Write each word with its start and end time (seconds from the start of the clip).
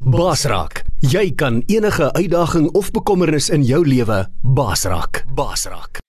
Basraak, 0.00 0.80
jy 1.04 1.26
kan 1.36 1.58
enige 1.68 2.06
uitdaging 2.16 2.70
of 2.72 2.86
bekommernis 2.90 3.50
in 3.52 3.60
jou 3.68 3.82
lewe 3.84 4.22
basraak. 4.40 5.26
Basraak. 5.36 6.00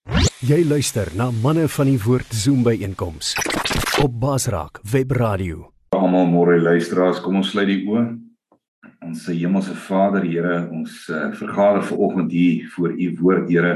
Jy 0.48 0.62
luister 0.64 1.12
na 1.20 1.28
manne 1.44 1.66
van 1.68 1.90
die 1.92 1.98
woord 2.00 2.32
Zoom 2.32 2.62
by 2.64 2.78
einkoms 2.88 3.34
op 4.00 4.14
Basraak 4.16 4.80
Webradio. 4.88 5.74
Almal 5.92 6.24
môre 6.32 6.56
luisteraars, 6.64 7.20
kom 7.20 7.42
ons 7.42 7.52
sluit 7.52 7.68
die 7.68 7.82
oë. 7.84 8.06
Ons 9.10 9.26
se 9.28 9.36
hemelse 9.36 9.76
Vader, 9.90 10.24
Here, 10.24 10.70
ons 10.72 10.96
uh, 11.12 11.28
vergader 11.36 11.84
ver 11.84 12.00
oggend 12.08 12.32
hier 12.32 12.72
voor 12.72 12.96
u 12.96 13.12
woord, 13.20 13.52
Here. 13.52 13.76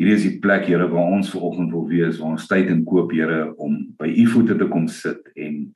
Hierdie 0.00 0.16
is 0.16 0.24
die 0.24 0.40
plek, 0.40 0.64
Here, 0.72 0.88
waar 0.88 1.12
ons 1.18 1.28
ver 1.34 1.44
oggend 1.52 1.76
wil 1.76 1.84
wees, 1.92 2.16
waar 2.16 2.32
ons 2.38 2.48
tyd 2.48 2.72
en 2.72 2.80
koop, 2.88 3.12
Here, 3.12 3.50
om 3.60 3.76
by 4.00 4.08
u 4.08 4.26
voete 4.32 4.56
te 4.56 4.72
kom 4.72 4.88
sit 4.88 5.28
en 5.36 5.66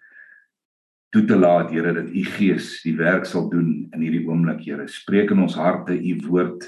toe 1.14 1.24
te 1.24 1.36
laat 1.38 1.70
Here 1.70 1.92
dat 1.94 2.10
u 2.10 2.24
Gees 2.36 2.80
die 2.84 2.96
werk 2.98 3.26
sal 3.28 3.48
doen 3.50 3.86
in 3.94 4.02
hierdie 4.02 4.24
oomblik 4.26 4.64
Here. 4.66 4.86
Spreek 4.90 5.32
in 5.34 5.44
ons 5.44 5.56
harte 5.58 5.94
u 5.94 6.16
woord. 6.26 6.66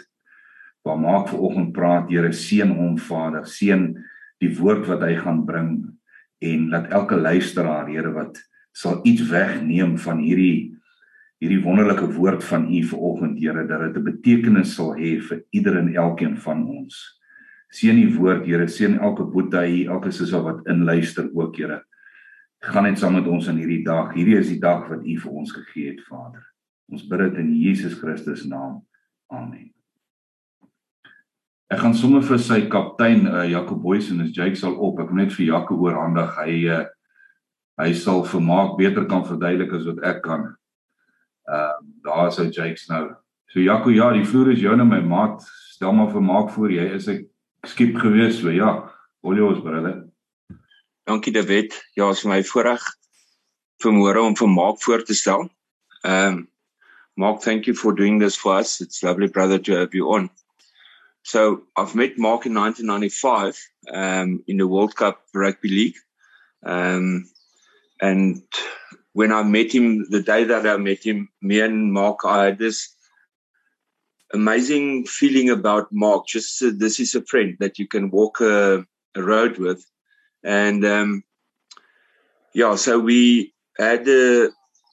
Waar 0.86 1.00
maak 1.00 1.28
ver 1.32 1.42
oggend 1.48 1.74
praat 1.76 2.10
Here 2.12 2.32
seën 2.32 2.70
hom 2.70 2.96
Vader, 3.08 3.46
seën 3.46 3.90
die 4.42 4.52
woord 4.58 4.86
wat 4.88 5.02
hy 5.02 5.16
gaan 5.18 5.44
bring 5.46 5.72
en 6.44 6.68
laat 6.70 6.92
elke 6.94 7.18
luisteraar 7.18 7.90
Here 7.90 8.12
wat 8.14 8.38
sal 8.76 9.00
iets 9.08 9.26
wegneem 9.30 9.96
van 9.98 10.22
hierdie 10.22 10.74
hierdie 11.38 11.60
wonderlike 11.62 12.06
woord 12.16 12.42
van 12.42 12.64
u 12.66 12.80
ver 12.90 13.02
oggend 13.10 13.38
Here 13.42 13.66
dat 13.66 13.84
dit 13.86 13.98
'n 13.98 14.06
betekenis 14.06 14.74
sal 14.74 14.94
hê 14.94 15.18
vir 15.20 15.42
ieder 15.50 15.78
en 15.78 15.94
elkeen 15.94 16.36
van 16.36 16.66
ons. 16.66 16.94
Seën 17.70 17.94
die 17.94 18.14
woord 18.16 18.46
Here, 18.46 18.66
seën 18.68 18.98
elke 18.98 19.24
boetie 19.24 19.86
elke 19.88 20.10
sussie 20.10 20.42
wat 20.42 20.66
inluister 20.66 21.28
ook 21.34 21.56
Here 21.56 21.82
gaan 22.66 22.88
net 22.88 22.98
saam 22.98 23.14
met 23.14 23.26
ons 23.30 23.46
in 23.50 23.58
hierdie 23.60 23.84
dag. 23.86 24.12
Hierdie 24.14 24.38
is 24.38 24.50
die 24.50 24.60
dag 24.60 24.88
wat 24.90 25.04
U 25.06 25.16
vir 25.22 25.32
ons 25.32 25.52
gegee 25.54 25.92
het, 25.92 26.04
Vader. 26.08 26.42
Ons 26.90 27.04
bid 27.06 27.20
dit 27.26 27.42
in 27.42 27.52
Jesus 27.54 27.94
Christus 28.00 28.46
naam. 28.48 28.80
Amen. 29.30 29.68
Ek 31.68 31.82
gaan 31.82 31.94
sommer 31.94 32.22
vir 32.24 32.40
sy 32.40 32.62
kaptein 32.72 33.26
uh, 33.28 33.42
Jacob 33.44 33.82
Boys 33.82 34.08
en 34.08 34.22
as 34.24 34.32
Jake 34.32 34.56
sal 34.56 34.78
op, 34.80 35.02
ek 35.02 35.10
moet 35.12 35.26
net 35.26 35.34
vir 35.36 35.50
Jaco 35.50 35.76
oorhandig. 35.76 36.30
Hy 36.40 36.54
uh, 36.72 36.84
hy 37.78 37.92
sal 37.94 38.24
vermaak 38.26 38.72
beter 38.78 39.04
kan 39.06 39.26
verduidelik 39.28 39.74
as 39.76 39.84
wat 39.86 40.00
ek 40.08 40.22
kan. 40.24 40.48
Ehm 41.48 41.84
uh, 41.84 41.88
daar 42.08 42.30
is 42.30 42.40
hy 42.40 42.48
Jake's 42.48 42.88
nou. 42.88 43.04
So 43.52 43.60
Jaco, 43.60 43.92
ja, 43.92 44.08
die 44.16 44.24
vloer 44.24 44.54
is 44.54 44.64
joune 44.64 44.88
my 44.88 45.02
maat. 45.04 45.44
Stel 45.74 45.92
maar 45.92 46.08
vermaak 46.12 46.48
voor 46.56 46.72
jy 46.72 46.88
is 46.96 47.08
ek 47.12 47.28
skiep 47.68 48.00
gewees 48.00 48.40
so 48.40 48.50
ja. 48.52 48.88
Olios 49.20 49.60
brother. 49.60 50.07
Dankie 51.08 51.32
David. 51.32 51.88
Ja, 51.94 52.10
is 52.10 52.22
my 52.28 52.42
voorreg 52.44 52.82
vanmôre 53.80 54.20
om 54.20 54.34
vir 54.36 54.48
Mark 54.52 54.82
voor 54.84 55.04
te 55.08 55.14
stel. 55.16 55.46
Um 56.04 56.50
Mark, 57.16 57.40
thank 57.40 57.64
you 57.64 57.74
for 57.74 57.94
doing 57.94 58.20
this 58.20 58.36
for 58.36 58.58
us. 58.58 58.80
It's 58.80 59.02
lovely 59.02 59.28
brother 59.28 59.58
to 59.58 59.72
have 59.72 59.96
you 59.96 60.12
on. 60.12 60.28
So, 61.22 61.64
I've 61.76 61.94
met 61.94 62.18
Mark 62.18 62.44
in 62.44 62.52
1995 62.52 63.56
um 63.90 64.42
in 64.46 64.58
the 64.58 64.68
World 64.68 64.96
Cup 64.96 65.24
Rugby 65.32 65.70
League. 65.70 65.98
Um 66.62 67.24
and 68.02 68.42
when 69.14 69.32
I 69.32 69.42
met 69.44 69.72
him 69.72 70.04
the 70.10 70.22
day 70.22 70.44
that 70.44 70.66
I 70.66 70.76
met 70.76 71.02
him, 71.02 71.30
me 71.40 71.60
and 71.60 71.90
Mark 71.90 72.26
I 72.26 72.44
had 72.44 72.58
this 72.58 72.94
amazing 74.34 75.06
feeling 75.06 75.48
about 75.48 75.88
Mark. 75.90 76.26
Just 76.26 76.62
uh, 76.62 76.72
this 76.76 77.00
is 77.00 77.14
a 77.14 77.24
friend 77.24 77.56
that 77.60 77.78
you 77.78 77.88
can 77.88 78.10
walk 78.10 78.42
a, 78.42 78.84
a 79.14 79.22
road 79.22 79.56
with 79.56 79.88
and 80.44 80.84
um, 80.84 81.22
yeah, 82.54 82.74
so 82.76 82.98
we 82.98 83.54
had 83.78 84.04
the 84.04 84.50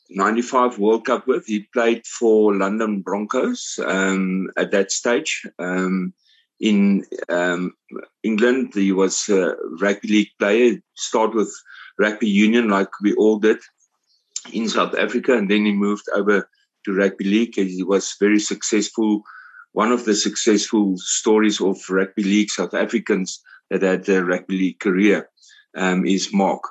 95 0.10 0.78
World 0.78 1.06
Cup 1.06 1.28
with. 1.28 1.46
He 1.46 1.68
played 1.74 2.06
for 2.06 2.54
London 2.54 3.02
Broncos 3.02 3.80
um, 3.86 4.50
at 4.58 4.72
that 4.72 4.92
stage. 4.92 5.46
Um, 5.60 6.14
in 6.60 7.06
um, 7.30 7.74
England, 8.24 8.72
he 8.74 8.92
was 8.92 9.28
a 9.30 9.56
rugby 9.82 10.08
league 10.08 10.32
player. 10.40 10.80
Start 10.96 11.34
with 11.34 11.52
rugby 12.00 12.30
union, 12.30 12.70
like 12.70 12.90
we 13.02 13.14
all 13.16 13.40
did 13.40 13.58
in 14.54 14.70
South 14.70 14.96
Africa, 14.96 15.36
and 15.36 15.50
then 15.50 15.66
he 15.66 15.74
moved 15.74 16.06
over 16.14 16.48
to 16.86 16.94
rugby 16.94 17.26
league. 17.26 17.56
He 17.56 17.84
was 17.84 18.16
very 18.20 18.40
successful. 18.40 19.24
One 19.74 19.92
of 19.92 20.06
the 20.06 20.16
successful 20.16 20.96
stories 20.98 21.60
of 21.60 21.78
rugby 21.90 22.24
league 22.24 22.50
South 22.50 22.74
Africans 22.74 23.42
that 23.78 24.08
rugby 24.08 24.58
league 24.58 24.80
career 24.80 25.30
um, 25.76 26.06
is 26.06 26.34
Mark. 26.34 26.64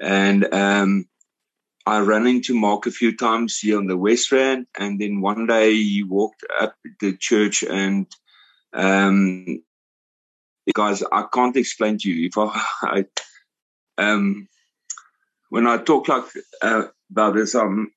And 0.00 0.52
um, 0.52 1.06
I 1.86 2.00
ran 2.00 2.26
into 2.26 2.54
Mark 2.54 2.86
a 2.86 2.90
few 2.90 3.16
times 3.16 3.58
here 3.58 3.78
on 3.78 3.86
the 3.86 3.96
West 3.96 4.32
Rand. 4.32 4.66
And 4.78 5.00
then 5.00 5.20
one 5.20 5.46
day 5.46 5.74
he 5.74 6.02
walked 6.02 6.44
up 6.60 6.74
the 7.00 7.16
church 7.16 7.62
and 7.62 8.06
um, 8.72 9.62
guys, 10.74 11.02
I 11.12 11.24
can't 11.32 11.56
explain 11.56 11.98
to 11.98 12.10
you 12.10 12.28
if 12.28 12.38
I, 12.38 12.62
I 12.82 13.04
um, 13.98 14.48
when 15.48 15.66
I 15.66 15.78
talk 15.78 16.08
like 16.08 16.24
uh, 16.62 16.84
about 17.10 17.34
this, 17.34 17.54
um, 17.54 17.92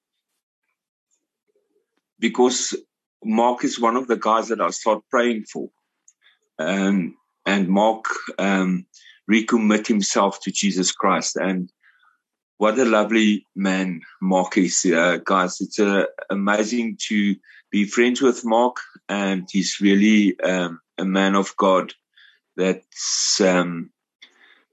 because 2.19 2.75
Mark 3.23 3.63
is 3.63 3.79
one 3.79 3.95
of 3.95 4.07
the 4.07 4.17
guys 4.17 4.49
that 4.49 4.61
I 4.61 4.69
start 4.71 5.03
praying 5.09 5.45
for. 5.45 5.69
Um, 6.59 7.15
and 7.45 7.67
Mark 7.67 8.05
um, 8.39 8.85
recommit 9.29 9.87
himself 9.87 10.39
to 10.41 10.51
Jesus 10.51 10.91
Christ. 10.91 11.35
And 11.35 11.71
what 12.57 12.79
a 12.79 12.85
lovely 12.85 13.47
man 13.55 14.01
Mark 14.21 14.57
is, 14.57 14.85
uh, 14.85 15.17
guys. 15.23 15.59
It's 15.59 15.79
uh, 15.79 16.05
amazing 16.29 16.97
to 17.07 17.35
be 17.71 17.85
friends 17.85 18.21
with 18.21 18.45
Mark, 18.45 18.77
and 19.09 19.47
he's 19.51 19.79
really 19.81 20.39
um, 20.41 20.79
a 20.97 21.05
man 21.05 21.35
of 21.35 21.55
God 21.57 21.93
that's 22.55 23.41
um, 23.41 23.89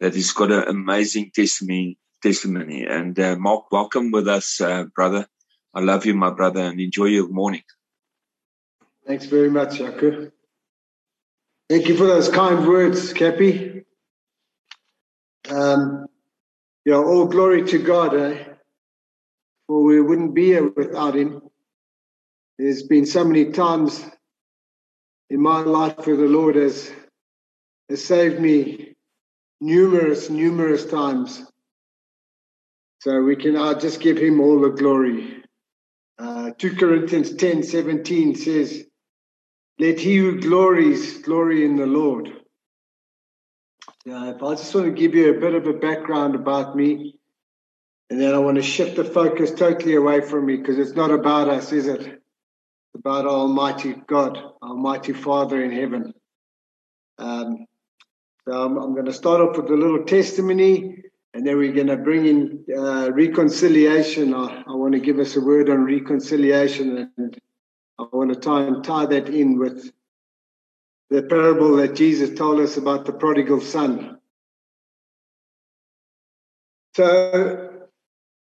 that 0.00 0.14
has 0.14 0.32
got 0.32 0.52
an 0.52 0.64
amazing 0.68 1.30
testimony. 1.34 1.96
Testimony 2.22 2.84
and 2.84 3.18
uh, 3.18 3.34
Mark, 3.36 3.72
welcome 3.72 4.10
with 4.10 4.28
us, 4.28 4.60
uh, 4.60 4.84
brother. 4.94 5.26
I 5.72 5.80
love 5.80 6.04
you, 6.04 6.12
my 6.12 6.28
brother, 6.28 6.60
and 6.60 6.78
enjoy 6.78 7.06
your 7.06 7.28
morning. 7.28 7.62
Thanks 9.06 9.24
very 9.24 9.48
much, 9.48 9.78
Jaco. 9.78 10.30
Thank 11.70 11.86
you 11.86 11.96
for 11.96 12.04
those 12.08 12.28
kind 12.28 12.66
words, 12.66 13.12
Cappy. 13.12 13.84
Um, 15.48 16.06
you 16.84 16.90
know, 16.90 17.04
all 17.04 17.26
glory 17.26 17.62
to 17.66 17.78
God, 17.78 18.12
eh? 18.16 18.44
For 19.68 19.84
we 19.84 20.00
wouldn't 20.00 20.34
be 20.34 20.46
here 20.46 20.68
without 20.68 21.14
Him. 21.14 21.42
There's 22.58 22.82
been 22.82 23.06
so 23.06 23.22
many 23.22 23.52
times 23.52 24.04
in 25.30 25.40
my 25.40 25.60
life 25.60 26.08
where 26.08 26.16
the 26.16 26.24
Lord 26.24 26.56
has, 26.56 26.90
has 27.88 28.04
saved 28.04 28.40
me 28.40 28.96
numerous, 29.60 30.28
numerous 30.28 30.84
times. 30.84 31.46
So 33.00 33.22
we 33.22 33.36
can 33.36 33.54
uh, 33.54 33.78
just 33.78 34.00
give 34.00 34.18
Him 34.18 34.40
all 34.40 34.60
the 34.60 34.70
glory. 34.70 35.44
Uh, 36.18 36.50
2 36.58 36.74
Corinthians 36.74 37.36
10 37.36 37.62
17 37.62 38.34
says, 38.34 38.86
Let 39.80 39.98
he 39.98 40.18
who 40.18 40.38
glories 40.38 41.22
glory 41.22 41.64
in 41.64 41.76
the 41.76 41.86
Lord. 41.86 42.30
Yeah, 44.04 44.34
I 44.34 44.54
just 44.54 44.74
want 44.74 44.88
to 44.88 44.92
give 44.92 45.14
you 45.14 45.34
a 45.34 45.40
bit 45.40 45.54
of 45.54 45.66
a 45.66 45.72
background 45.72 46.34
about 46.34 46.76
me, 46.76 47.18
and 48.10 48.20
then 48.20 48.34
I 48.34 48.38
want 48.38 48.58
to 48.58 48.62
shift 48.62 48.96
the 48.96 49.04
focus 49.04 49.52
totally 49.52 49.94
away 49.94 50.20
from 50.20 50.44
me 50.44 50.58
because 50.58 50.78
it's 50.78 50.94
not 50.94 51.10
about 51.10 51.48
us, 51.48 51.72
is 51.72 51.86
it? 51.86 52.02
It's 52.02 52.94
about 52.94 53.24
Almighty 53.24 53.94
God, 54.06 54.38
Almighty 54.62 55.14
Father 55.14 55.64
in 55.64 55.72
heaven. 55.72 56.12
Um, 57.16 57.64
so 58.46 58.52
I'm, 58.52 58.76
I'm, 58.76 58.92
going 58.92 59.06
to 59.06 59.14
start 59.14 59.40
off 59.40 59.56
with 59.56 59.70
a 59.70 59.76
little 59.76 60.04
testimony, 60.04 61.04
and 61.32 61.46
then 61.46 61.56
we're 61.56 61.72
going 61.72 61.86
to 61.86 61.96
bring 61.96 62.26
in 62.26 62.64
uh, 62.76 63.12
reconciliation. 63.12 64.34
I, 64.34 64.62
I 64.66 64.74
want 64.74 64.92
to 64.92 65.00
give 65.00 65.18
us 65.18 65.36
a 65.36 65.40
word 65.40 65.70
on 65.70 65.86
reconciliation, 65.86 67.10
and 67.16 67.40
I 68.00 68.06
want 68.12 68.32
to 68.32 68.40
try 68.40 68.62
and 68.62 68.82
tie 68.82 69.04
that 69.04 69.28
in 69.28 69.58
with 69.58 69.92
the 71.10 71.22
parable 71.22 71.76
that 71.76 71.94
Jesus 71.94 72.36
told 72.36 72.58
us 72.58 72.78
about 72.78 73.04
the 73.04 73.12
prodigal 73.12 73.60
son. 73.60 74.18
So, 76.96 77.88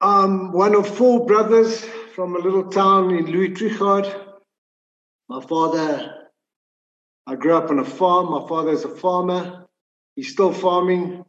I'm 0.03 0.53
one 0.53 0.75
of 0.75 0.87
four 0.87 1.25
brothers 1.25 1.83
from 2.15 2.37
a 2.37 2.41
little 2.41 2.71
town 2.71 3.15
in 3.15 3.25
Louis 3.25 3.55
Trichardt. 3.55 4.15
My 5.31 5.41
father, 5.41 6.29
I 7.27 7.35
grew 7.35 7.56
up 7.56 7.71
on 7.71 7.79
a 7.79 7.85
farm. 7.85 8.31
My 8.31 8.47
father 8.47 8.73
is 8.73 8.85
a 8.85 8.94
farmer. 8.94 9.67
He's 10.15 10.31
still 10.31 10.53
farming 10.53 11.25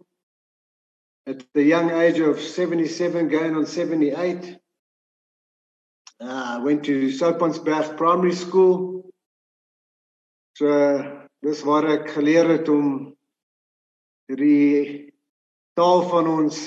at 1.25 1.45
the 1.53 1.63
young 1.63 1.91
age 1.91 2.19
of 2.19 2.41
77, 2.41 3.29
going 3.29 3.55
on 3.55 3.65
78. 3.65 4.57
Uh, 6.21 6.59
went 6.63 6.83
to 6.83 7.07
Soutpansberg 7.07 7.95
Primary 7.97 8.33
School. 8.33 9.09
So 10.57 10.67
dis 11.41 11.61
waar 11.63 11.85
ek 11.87 12.09
geleer 12.11 12.49
het 12.51 12.67
om 12.67 13.15
die 14.27 15.13
taal 15.79 16.03
van 16.09 16.27
ons 16.27 16.57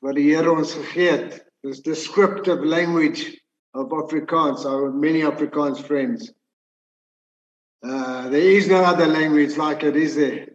wat 0.00 0.16
die 0.16 0.30
Here 0.30 0.48
ons 0.50 0.72
gegee 0.74 1.10
het. 1.10 1.42
Descriptive 1.84 2.64
language 2.64 3.36
of 3.74 3.92
Afrikaans. 3.92 4.64
Have 4.64 4.94
many 4.94 5.20
Afrikaans 5.20 5.84
friends. 5.84 6.32
Uh, 7.84 8.30
there 8.30 8.40
is 8.40 8.68
no 8.68 8.82
other 8.82 9.06
language 9.06 9.58
like 9.58 9.82
it, 9.82 9.96
is 9.96 10.16
there? 10.16 10.46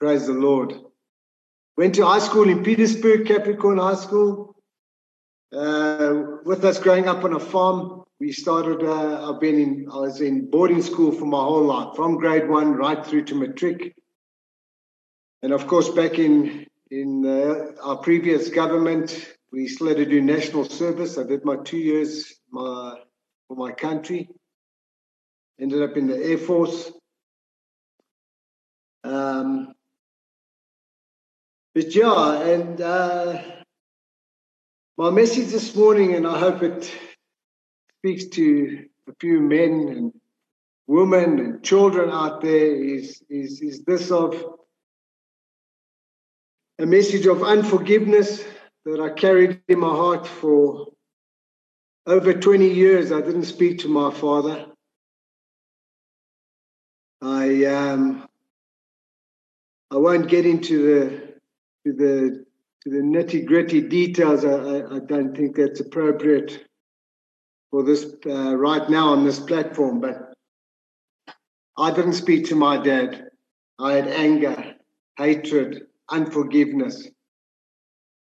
Praise 0.00 0.26
the 0.26 0.32
Lord. 0.32 0.74
Went 1.76 1.94
to 1.94 2.06
high 2.06 2.18
school 2.18 2.48
in 2.48 2.64
Pietersburg, 2.64 3.26
Capricorn 3.26 3.78
High 3.78 3.94
School. 3.94 4.55
Uh, 5.52 6.38
with 6.44 6.64
us 6.64 6.78
growing 6.78 7.08
up 7.08 7.24
on 7.24 7.32
a 7.34 7.40
farm, 7.40 8.02
we 8.18 8.32
started. 8.32 8.82
Uh, 8.82 9.30
I've 9.30 9.40
been 9.40 9.58
in. 9.58 9.86
I 9.92 9.96
was 9.96 10.20
in 10.20 10.50
boarding 10.50 10.82
school 10.82 11.12
for 11.12 11.26
my 11.26 11.38
whole 11.38 11.64
life, 11.64 11.94
from 11.94 12.16
grade 12.16 12.48
one 12.48 12.72
right 12.72 13.04
through 13.04 13.24
to 13.26 13.34
matric. 13.34 13.94
And 15.42 15.52
of 15.52 15.66
course, 15.66 15.88
back 15.90 16.18
in 16.18 16.66
in 16.90 17.26
uh, 17.26 17.80
our 17.82 17.98
previous 17.98 18.48
government, 18.48 19.36
we 19.52 19.68
still 19.68 19.88
had 19.88 19.98
to 19.98 20.06
do 20.06 20.20
national 20.20 20.64
service. 20.64 21.18
I 21.18 21.24
did 21.24 21.44
my 21.44 21.56
two 21.56 21.78
years 21.78 22.34
my, 22.50 22.94
for 23.48 23.56
my 23.56 23.72
country. 23.72 24.28
Ended 25.60 25.82
up 25.82 25.96
in 25.96 26.06
the 26.06 26.16
Air 26.16 26.38
Force. 26.38 26.90
Um, 29.04 29.74
but 31.74 31.94
yeah, 31.94 32.42
and 32.42 32.80
uh, 32.80 33.42
my 34.98 35.10
message 35.10 35.48
this 35.48 35.76
morning, 35.76 36.14
and 36.14 36.26
I 36.26 36.38
hope 36.38 36.62
it 36.62 36.90
speaks 37.98 38.24
to 38.36 38.86
a 39.08 39.12
few 39.20 39.40
men 39.40 39.88
and 39.90 40.12
women 40.86 41.38
and 41.38 41.62
children 41.62 42.10
out 42.10 42.40
there, 42.40 42.74
is, 42.74 43.22
is, 43.28 43.60
is 43.60 43.84
this 43.84 44.10
of 44.10 44.34
a 46.78 46.86
message 46.86 47.26
of 47.26 47.42
unforgiveness 47.42 48.42
that 48.86 49.00
I 49.00 49.10
carried 49.10 49.60
in 49.68 49.80
my 49.80 49.88
heart 49.88 50.26
for 50.26 50.86
over 52.06 52.32
20 52.32 52.66
years. 52.66 53.12
I 53.12 53.20
didn't 53.20 53.44
speak 53.44 53.80
to 53.80 53.88
my 53.88 54.10
father. 54.10 54.66
I 57.20 57.64
um, 57.64 58.28
I 59.90 59.96
won't 59.96 60.28
get 60.28 60.46
into 60.46 60.82
the 60.82 61.34
to 61.84 61.92
the 61.96 62.45
to 62.86 62.92
the 62.92 63.02
nitty 63.02 63.44
gritty 63.44 63.80
details. 63.80 64.44
I, 64.44 64.82
I, 64.94 65.00
don't 65.00 65.36
think 65.36 65.56
that's 65.56 65.80
appropriate 65.80 66.64
for 67.72 67.82
this 67.82 68.06
uh, 68.26 68.56
right 68.56 68.88
now 68.88 69.08
on 69.08 69.24
this 69.24 69.40
platform. 69.40 70.00
But 70.00 70.32
I 71.76 71.90
didn't 71.90 72.12
speak 72.12 72.46
to 72.46 72.54
my 72.54 72.80
dad. 72.80 73.24
I 73.80 73.94
had 73.94 74.06
anger, 74.06 74.74
hatred, 75.18 75.82
unforgiveness, 76.10 77.08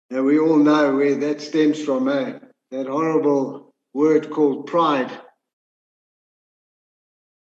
and 0.10 0.26
we 0.26 0.40
all 0.40 0.58
know 0.58 0.96
where 0.96 1.16
that 1.16 1.42
stems 1.42 1.84
from. 1.84 2.10
Eh? 2.10 2.40
That 2.72 2.88
horrible 2.88 3.72
word 3.94 4.32
called 4.32 4.66
pride. 4.66 5.12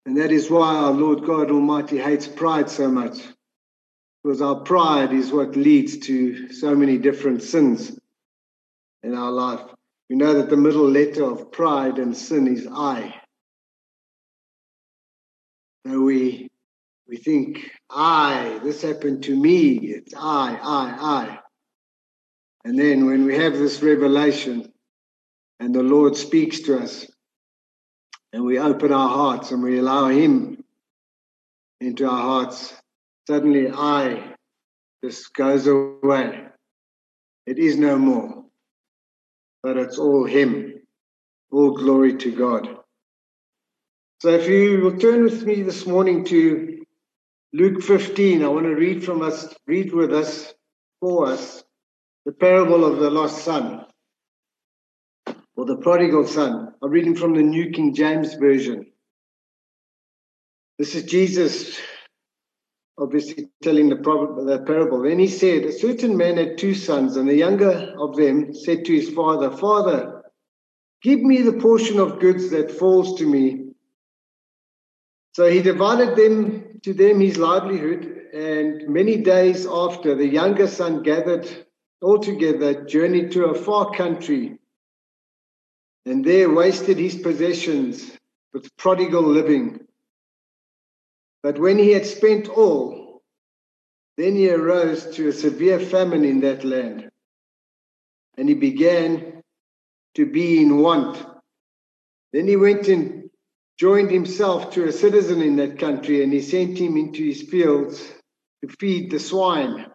And 0.06 0.16
that 0.16 0.32
is 0.32 0.50
why 0.50 0.76
our 0.76 0.92
Lord 0.92 1.24
God 1.26 1.50
Almighty 1.50 1.98
hates 1.98 2.26
pride 2.26 2.70
so 2.70 2.90
much 2.90 3.18
because 4.26 4.42
our 4.42 4.56
pride 4.56 5.12
is 5.12 5.30
what 5.30 5.54
leads 5.54 5.98
to 5.98 6.52
so 6.52 6.74
many 6.74 6.98
different 6.98 7.44
sins 7.44 7.96
in 9.04 9.14
our 9.14 9.30
life. 9.30 9.60
We 10.10 10.16
know 10.16 10.34
that 10.34 10.50
the 10.50 10.56
middle 10.56 10.90
letter 10.90 11.22
of 11.22 11.52
pride 11.52 11.98
and 11.98 12.16
sin 12.16 12.48
is 12.48 12.66
I. 12.68 13.14
So 15.86 16.00
we 16.00 16.48
we 17.06 17.18
think, 17.18 17.70
I, 17.88 18.58
this 18.64 18.82
happened 18.82 19.22
to 19.24 19.36
me, 19.36 19.76
it's 19.76 20.12
I, 20.12 20.58
I, 20.60 20.96
I. 21.00 21.38
And 22.64 22.76
then 22.76 23.06
when 23.06 23.26
we 23.26 23.36
have 23.36 23.52
this 23.52 23.80
revelation 23.80 24.72
and 25.60 25.72
the 25.72 25.84
Lord 25.84 26.16
speaks 26.16 26.62
to 26.62 26.80
us, 26.80 27.06
and 28.32 28.44
we 28.44 28.58
open 28.58 28.92
our 28.92 29.08
hearts 29.08 29.52
and 29.52 29.62
we 29.62 29.78
allow 29.78 30.08
Him 30.08 30.64
into 31.80 32.10
our 32.10 32.22
hearts, 32.22 32.74
suddenly 33.26 33.70
I 33.70 34.34
just 35.04 35.34
goes 35.34 35.66
away. 35.66 36.44
It 37.46 37.58
is 37.58 37.76
no 37.76 37.96
more, 37.96 38.44
but 39.62 39.76
it's 39.76 39.98
all 39.98 40.24
Him. 40.24 40.74
All 41.52 41.72
glory 41.72 42.16
to 42.16 42.32
God. 42.32 42.76
So 44.20 44.30
if 44.30 44.48
you 44.48 44.80
will 44.80 44.98
turn 44.98 45.22
with 45.22 45.44
me 45.44 45.62
this 45.62 45.86
morning 45.86 46.24
to 46.26 46.84
Luke 47.52 47.82
15, 47.82 48.42
I 48.42 48.48
want 48.48 48.66
to 48.66 48.74
read 48.74 49.04
from 49.04 49.22
us, 49.22 49.54
read 49.66 49.92
with 49.92 50.12
us, 50.12 50.52
for 51.00 51.26
us, 51.26 51.62
the 52.24 52.32
parable 52.32 52.84
of 52.84 52.98
the 52.98 53.10
lost 53.10 53.44
son, 53.44 53.86
or 55.56 55.64
the 55.64 55.76
prodigal 55.76 56.26
son. 56.26 56.74
I'm 56.82 56.90
reading 56.90 57.14
from 57.14 57.34
the 57.34 57.42
New 57.42 57.70
King 57.70 57.94
James 57.94 58.34
Version. 58.34 58.86
This 60.78 60.94
is 60.94 61.04
Jesus 61.04 61.78
obviously 62.98 63.48
telling 63.62 63.88
the, 63.88 63.96
the 63.96 64.62
parable. 64.66 65.02
Then 65.02 65.18
he 65.18 65.28
said, 65.28 65.64
A 65.64 65.72
certain 65.72 66.16
man 66.16 66.36
had 66.36 66.58
two 66.58 66.74
sons, 66.74 67.16
and 67.16 67.28
the 67.28 67.34
younger 67.34 67.94
of 67.98 68.16
them 68.16 68.54
said 68.54 68.84
to 68.84 68.94
his 68.94 69.10
father, 69.10 69.50
Father, 69.50 70.22
give 71.02 71.20
me 71.20 71.42
the 71.42 71.52
portion 71.52 71.98
of 71.98 72.20
goods 72.20 72.50
that 72.50 72.70
falls 72.70 73.18
to 73.18 73.26
me. 73.26 73.66
So 75.34 75.48
he 75.48 75.60
divided 75.60 76.16
them 76.16 76.80
to 76.82 76.94
them 76.94 77.20
his 77.20 77.36
livelihood, 77.36 78.28
and 78.32 78.88
many 78.88 79.18
days 79.18 79.66
after, 79.66 80.14
the 80.14 80.26
younger 80.26 80.66
son 80.66 81.02
gathered 81.02 81.46
all 82.00 82.18
together, 82.18 82.84
journeyed 82.84 83.32
to 83.32 83.46
a 83.46 83.54
far 83.54 83.90
country, 83.90 84.58
and 86.04 86.24
there 86.24 86.50
wasted 86.50 86.98
his 86.98 87.16
possessions 87.16 88.16
with 88.52 88.74
prodigal 88.76 89.22
living. 89.22 89.85
But 91.42 91.58
when 91.58 91.78
he 91.78 91.92
had 91.92 92.06
spent 92.06 92.48
all, 92.48 93.22
then 94.16 94.34
he 94.34 94.50
arose 94.50 95.14
to 95.16 95.28
a 95.28 95.32
severe 95.32 95.78
famine 95.78 96.24
in 96.24 96.40
that 96.40 96.64
land, 96.64 97.10
and 98.36 98.48
he 98.48 98.54
began 98.54 99.42
to 100.14 100.26
be 100.26 100.62
in 100.62 100.78
want. 100.78 101.24
Then 102.32 102.48
he 102.48 102.56
went 102.56 102.88
and 102.88 103.30
joined 103.78 104.10
himself 104.10 104.72
to 104.72 104.84
a 104.84 104.92
citizen 104.92 105.42
in 105.42 105.56
that 105.56 105.78
country, 105.78 106.22
and 106.22 106.32
he 106.32 106.40
sent 106.40 106.78
him 106.78 106.96
into 106.96 107.22
his 107.24 107.42
fields 107.42 108.02
to 108.62 108.68
feed 108.80 109.10
the 109.10 109.20
swine. 109.20 109.86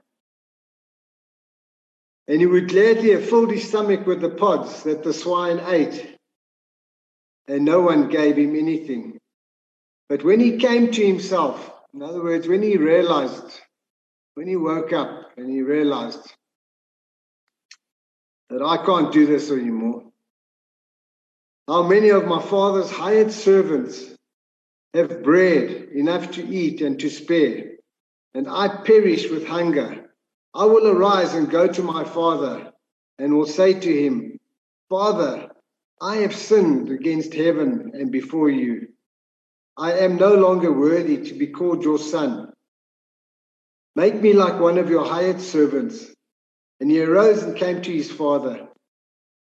And 2.27 2.39
he 2.39 2.45
would 2.45 2.69
gladly 2.69 3.11
have 3.11 3.27
filled 3.27 3.51
his 3.51 3.67
stomach 3.67 4.05
with 4.05 4.21
the 4.21 4.29
pods 4.29 4.83
that 4.83 5.03
the 5.03 5.13
swine 5.13 5.59
ate, 5.65 6.15
and 7.47 7.65
no 7.65 7.81
one 7.81 8.09
gave 8.09 8.37
him 8.37 8.55
anything. 8.55 9.20
But 10.11 10.25
when 10.25 10.41
he 10.41 10.57
came 10.57 10.91
to 10.91 11.07
himself, 11.07 11.71
in 11.93 12.03
other 12.03 12.21
words, 12.21 12.45
when 12.45 12.61
he 12.61 12.75
realized, 12.75 13.61
when 14.33 14.45
he 14.45 14.57
woke 14.57 14.91
up 14.91 15.31
and 15.37 15.49
he 15.49 15.61
realized 15.61 16.33
that 18.49 18.61
I 18.61 18.85
can't 18.85 19.13
do 19.13 19.25
this 19.25 19.49
anymore, 19.49 20.03
how 21.65 21.83
many 21.83 22.09
of 22.09 22.27
my 22.27 22.41
father's 22.41 22.91
hired 22.91 23.31
servants 23.31 24.03
have 24.93 25.23
bread 25.23 25.87
enough 25.95 26.31
to 26.31 26.45
eat 26.45 26.81
and 26.81 26.99
to 26.99 27.09
spare, 27.09 27.75
and 28.33 28.49
I 28.49 28.67
perish 28.83 29.31
with 29.31 29.47
hunger. 29.47 30.11
I 30.53 30.65
will 30.65 30.89
arise 30.89 31.35
and 31.35 31.49
go 31.49 31.67
to 31.67 31.83
my 31.83 32.03
father 32.03 32.73
and 33.17 33.33
will 33.33 33.45
say 33.45 33.79
to 33.79 34.03
him, 34.03 34.41
Father, 34.89 35.51
I 36.01 36.17
have 36.17 36.35
sinned 36.35 36.89
against 36.89 37.33
heaven 37.33 37.91
and 37.93 38.11
before 38.11 38.49
you. 38.49 38.90
I 39.77 39.93
am 39.99 40.17
no 40.17 40.35
longer 40.35 40.71
worthy 40.71 41.17
to 41.29 41.33
be 41.33 41.47
called 41.47 41.83
your 41.83 41.97
son. 41.97 42.51
Make 43.95 44.21
me 44.21 44.33
like 44.33 44.59
one 44.59 44.77
of 44.77 44.89
your 44.89 45.05
hired 45.05 45.41
servants. 45.41 46.05
And 46.79 46.89
he 46.89 47.01
arose 47.01 47.43
and 47.43 47.55
came 47.55 47.81
to 47.81 47.91
his 47.91 48.11
father. 48.11 48.67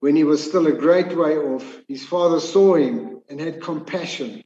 When 0.00 0.16
he 0.16 0.24
was 0.24 0.42
still 0.42 0.66
a 0.66 0.72
great 0.72 1.16
way 1.16 1.36
off, 1.36 1.80
his 1.88 2.04
father 2.04 2.40
saw 2.40 2.74
him 2.74 3.20
and 3.28 3.40
had 3.40 3.62
compassion 3.62 4.42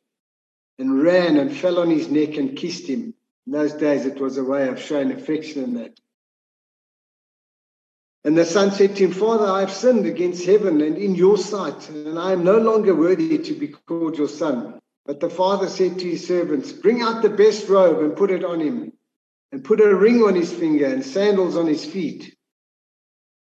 and 0.79 1.03
ran 1.03 1.37
and 1.37 1.57
fell 1.57 1.79
on 1.79 1.91
his 1.91 2.09
neck 2.09 2.37
and 2.37 2.57
kissed 2.57 2.87
him. 2.87 3.15
In 3.47 3.53
those 3.53 3.75
days, 3.75 4.07
it 4.07 4.21
was 4.21 4.37
a 4.37 4.45
way 4.45 4.69
of 4.69 4.81
showing 4.81 5.13
affection 5.13 5.65
in 5.65 5.75
that. 5.75 5.99
And 8.25 8.37
the 8.39 8.45
son 8.45 8.73
said 8.73 8.97
to 8.97 9.05
him, 9.05 9.13
Father, 9.13 9.47
I 9.47 9.61
have 9.61 9.73
sinned 9.73 10.07
against 10.07 10.47
heaven 10.47 10.81
and 10.81 10.97
in 10.97 11.15
your 11.15 11.37
sight, 11.37 11.91
and 11.91 12.19
I 12.19 12.33
am 12.33 12.43
no 12.43 12.59
longer 12.59 12.95
worthy 12.95 13.39
to 13.39 13.55
be 13.55 13.69
called 13.69 14.17
your 14.17 14.29
son. 14.29 14.81
But 15.07 15.21
the 15.21 15.31
father 15.31 15.69
said 15.69 15.99
to 15.99 16.11
his 16.11 16.27
servants, 16.27 16.73
Bring 16.73 17.03
out 17.03 17.23
the 17.23 17.31
best 17.31 17.69
robe 17.69 18.03
and 18.03 18.17
put 18.17 18.31
it 18.31 18.45
on 18.45 18.61
him, 18.61 18.93
and 19.53 19.65
put 19.65 19.81
a 19.81 19.95
ring 19.95 20.23
on 20.23 20.35
his 20.35 20.53
finger 20.53 20.87
and 20.87 21.05
sandals 21.05 21.57
on 21.57 21.67
his 21.67 21.85
feet. 21.85 22.35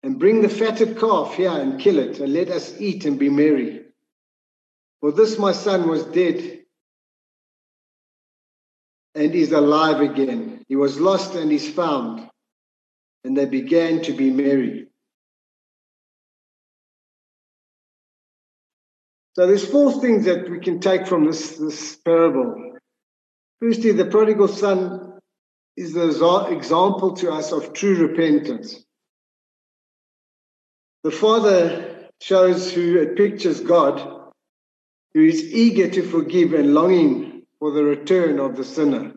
And 0.03 0.19
bring 0.19 0.43
the 0.43 0.49
fatted 0.49 0.99
calf 0.99 1.35
here 1.35 1.51
and 1.51 1.81
kill 1.81 1.99
it, 1.99 2.19
and 2.21 2.33
let 2.33 2.51
us 2.51 2.79
eat 2.81 3.05
and 3.05 3.19
be 3.19 3.31
merry. 3.31 3.85
For 5.01 5.13
this 5.13 5.39
my 5.39 5.53
son 5.53 5.89
was 5.89 6.05
dead 6.07 6.65
and 9.15 9.35
is 9.35 9.53
alive 9.53 10.01
again. 10.01 10.65
He 10.69 10.77
was 10.77 10.99
lost 11.01 11.35
and 11.35 11.53
is 11.53 11.69
found. 11.69 12.29
And 13.23 13.37
they 13.37 13.47
began 13.47 14.03
to 14.03 14.13
be 14.13 14.31
merry. 14.31 14.89
So 19.35 19.47
there's 19.47 19.69
four 19.69 20.01
things 20.01 20.27
that 20.27 20.49
we 20.49 20.61
can 20.61 20.79
take 20.79 21.07
from 21.07 21.27
this, 21.27 21.57
this 21.57 21.97
parable. 21.97 22.79
Firstly, 23.61 23.93
the 23.93 24.07
prodigal 24.07 24.49
son 24.49 25.19
is 25.77 25.93
the 25.93 26.47
example 26.51 27.15
to 27.17 27.33
us 27.33 27.51
of 27.51 27.73
true 27.73 27.97
repentance. 28.07 28.85
The 31.03 31.11
father 31.11 32.09
shows 32.21 32.73
who 32.73 32.99
it 32.99 33.17
pictures 33.17 33.61
God, 33.61 33.99
who 35.15 35.25
is 35.25 35.43
eager 35.43 35.91
to 35.91 36.03
forgive 36.03 36.55
and 36.55 36.73
longing 36.73 37.43
for 37.59 37.73
the 37.73 37.83
return 37.83 38.39
of 38.39 38.57
the 38.57 38.65
sinner. 38.65 39.15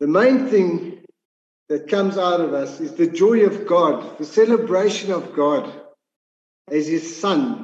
The 0.00 0.08
main 0.08 0.48
thing 0.48 1.04
that 1.68 1.88
comes 1.88 2.18
out 2.18 2.40
of 2.40 2.52
us 2.52 2.80
is 2.80 2.94
the 2.94 3.06
joy 3.06 3.46
of 3.46 3.66
God, 3.66 4.18
the 4.18 4.24
celebration 4.26 5.12
of 5.12 5.34
God 5.34 5.72
as 6.70 6.86
his 6.86 7.16
son. 7.16 7.63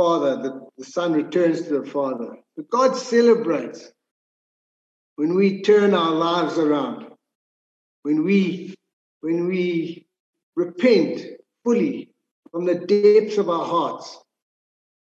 Father, 0.00 0.36
the, 0.36 0.66
the 0.78 0.84
son 0.86 1.12
returns 1.12 1.60
to 1.60 1.80
the 1.80 1.86
Father. 1.86 2.38
But 2.56 2.70
God 2.70 2.96
celebrates 2.96 3.92
when 5.16 5.34
we 5.34 5.60
turn 5.60 5.92
our 5.92 6.12
lives 6.12 6.56
around, 6.56 7.04
when 8.00 8.24
we 8.24 8.74
when 9.20 9.46
we 9.46 10.06
repent 10.56 11.20
fully 11.64 12.14
from 12.50 12.64
the 12.64 12.76
depths 12.76 13.36
of 13.36 13.50
our 13.50 13.66
hearts 13.66 14.18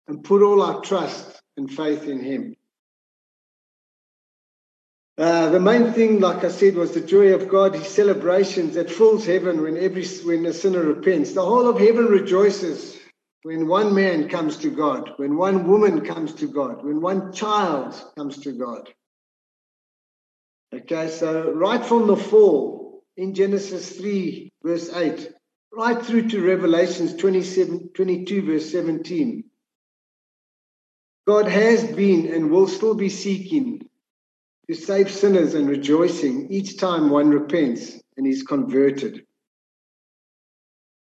and 0.06 0.24
put 0.24 0.42
all 0.42 0.62
our 0.62 0.80
trust 0.80 1.38
and 1.58 1.70
faith 1.70 2.04
in 2.04 2.20
Him. 2.20 2.56
Uh, 5.18 5.50
the 5.50 5.60
main 5.60 5.92
thing, 5.92 6.18
like 6.20 6.44
I 6.44 6.48
said, 6.48 6.76
was 6.76 6.92
the 6.92 7.02
joy 7.02 7.34
of 7.34 7.50
God, 7.50 7.74
His 7.74 7.88
celebrations 7.88 8.76
that 8.76 8.90
fills 8.90 9.26
heaven 9.26 9.60
when 9.60 9.76
every 9.76 10.06
when 10.24 10.46
a 10.46 10.54
sinner 10.54 10.82
repents. 10.82 11.34
The 11.34 11.44
whole 11.44 11.68
of 11.68 11.78
heaven 11.78 12.06
rejoices 12.06 12.98
when 13.42 13.68
one 13.68 13.94
man 13.94 14.28
comes 14.28 14.56
to 14.58 14.70
God, 14.70 15.12
when 15.16 15.36
one 15.36 15.66
woman 15.66 16.04
comes 16.04 16.34
to 16.34 16.46
God, 16.48 16.84
when 16.84 17.00
one 17.00 17.32
child 17.32 17.94
comes 18.16 18.38
to 18.38 18.52
God. 18.52 18.88
Okay, 20.74 21.08
so 21.08 21.52
right 21.52 21.84
from 21.84 22.06
the 22.06 22.16
fall 22.16 23.04
in 23.16 23.34
Genesis 23.34 23.96
3, 23.96 24.52
verse 24.62 24.92
8, 24.92 25.30
right 25.72 26.04
through 26.04 26.28
to 26.28 26.44
Revelations 26.44 27.14
27, 27.14 27.90
22, 27.94 28.42
verse 28.42 28.70
17, 28.70 29.44
God 31.26 31.46
has 31.46 31.84
been 31.84 32.32
and 32.32 32.50
will 32.50 32.68
still 32.68 32.94
be 32.94 33.08
seeking 33.08 33.88
to 34.68 34.74
save 34.74 35.10
sinners 35.10 35.54
and 35.54 35.68
rejoicing 35.68 36.50
each 36.50 36.78
time 36.78 37.08
one 37.08 37.30
repents 37.30 38.00
and 38.16 38.26
is 38.26 38.42
converted. 38.42 39.24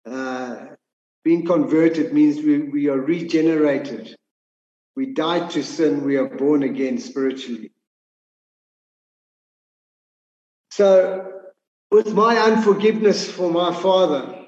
Uh, 0.05 0.76
being 1.27 1.45
converted 1.45 2.13
means 2.13 2.37
we, 2.37 2.61
we 2.61 2.89
are 2.89 3.01
regenerated. 3.01 4.15
We 4.95 5.07
died 5.07 5.51
to 5.51 5.65
sin, 5.65 6.05
we 6.05 6.19
are 6.19 6.29
born 6.29 6.63
again 6.63 6.99
spiritually. 6.99 7.73
So, 10.71 11.33
with 11.91 12.15
my 12.15 12.37
unforgiveness 12.37 13.29
for 13.29 13.51
my 13.51 13.75
father, 13.75 14.47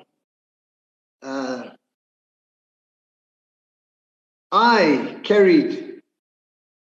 uh, 1.20 1.70
I 4.52 5.18
carried 5.24 6.00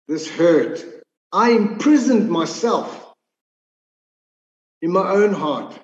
this 0.07 0.29
hurt 0.29 0.85
I 1.33 1.49
imprisoned 1.49 2.29
myself 2.29 3.13
in 4.81 4.93
my 4.93 5.09
own 5.09 5.33
heart. 5.33 5.77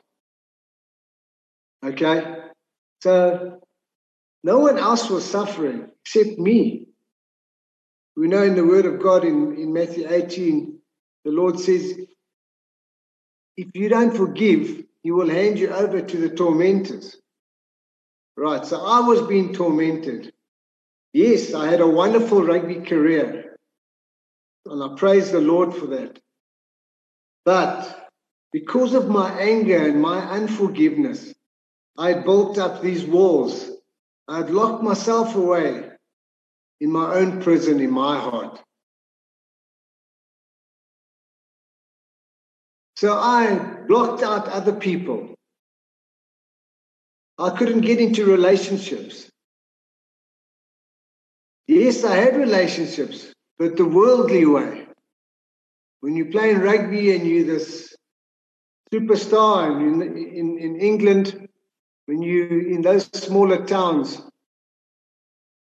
Okay? 1.84 2.38
So 3.02 3.60
no 4.44 4.60
one 4.60 4.78
else 4.78 5.10
was 5.10 5.30
suffering 5.30 5.90
except 6.06 6.40
me. 6.40 6.88
We 8.16 8.28
know 8.28 8.44
in 8.44 8.56
the 8.56 8.66
Word 8.66 8.86
of 8.86 9.02
God 9.02 9.24
in, 9.24 9.56
in 9.58 9.74
Matthew 9.74 10.06
18, 10.10 10.80
the 11.26 11.32
Lord 11.32 11.60
says, 11.60 11.94
if 13.58 13.68
you 13.74 13.90
don't 13.90 14.16
forgive, 14.16 14.84
He 15.04 15.12
will 15.12 15.30
hand 15.30 15.60
you 15.60 15.70
over 15.70 16.02
to 16.02 16.18
the 16.18 16.30
tormentors. 16.30 17.18
Right, 18.38 18.66
so 18.66 18.82
I 18.86 19.02
was 19.02 19.28
being 19.28 19.54
tormented. 19.54 20.32
Yes, 21.12 21.54
I 21.54 21.68
had 21.68 21.82
a 21.82 21.88
wonderful 21.88 22.44
rugby 22.44 22.82
career. 22.82 23.58
And 24.66 24.84
I 24.84 24.96
praise 24.96 25.32
the 25.32 25.42
Lord 25.42 25.74
for 25.74 25.88
that. 25.88 26.20
But 27.44 28.10
because 28.54 28.94
of 28.94 29.10
my 29.10 29.32
anger 29.40 29.78
and 29.78 30.02
my 30.02 30.20
unforgiveness, 30.20 31.34
I 31.98 32.14
built 32.14 32.58
up 32.58 32.82
these 32.82 33.04
walls. 33.06 33.70
I 34.30 34.38
had 34.38 34.52
locked 34.52 34.84
myself 34.84 35.36
away 35.36 35.90
in 36.80 36.92
my 36.92 37.16
own 37.16 37.42
prison 37.42 37.80
in 37.80 37.90
my 37.90 38.20
heart. 38.20 38.62
So 42.96 43.14
I 43.14 43.56
blocked 43.88 44.22
out 44.22 44.48
other 44.48 44.74
people. 44.74 45.34
I 47.40 47.50
couldn't 47.50 47.82
get 47.82 48.00
into 48.00 48.26
relationships. 48.26 49.28
Yes, 51.68 52.04
I 52.04 52.16
had 52.16 52.38
relationships, 52.38 53.34
but 53.58 53.78
the 53.78 53.86
worldly 53.86 54.46
way. 54.46 54.86
When 56.02 56.16
you're 56.16 56.32
playing 56.32 56.60
rugby 56.60 57.16
and 57.16 57.26
you're 57.26 57.46
this 57.46 57.96
superstar 58.94 59.72
in, 59.82 60.02
in, 60.02 60.58
in 60.60 60.80
England, 60.80 61.50
when 62.10 62.24
you 62.24 62.48
in 62.74 62.82
those 62.82 63.06
smaller 63.14 63.64
towns, 63.68 64.20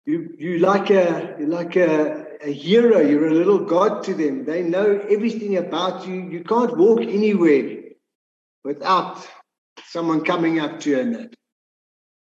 you 0.07 0.35
you 0.39 0.59
like 0.59 0.91
a 0.91 1.37
like 1.41 1.77
a, 1.77 2.39
a 2.43 2.51
hero. 2.51 2.99
You're 2.99 3.29
a 3.29 3.35
little 3.35 3.59
god 3.59 4.05
to 4.05 4.15
them. 4.15 4.47
They 4.47 4.63
know 4.63 5.05
everything 5.11 5.59
about 5.59 6.09
you. 6.09 6.15
You 6.15 6.43
can't 6.43 6.79
walk 6.79 7.03
anywhere 7.03 7.81
without 8.65 9.29
someone 9.85 10.25
coming 10.25 10.59
up 10.59 10.81
to 10.81 10.91
you 10.91 11.01
and. 11.01 11.37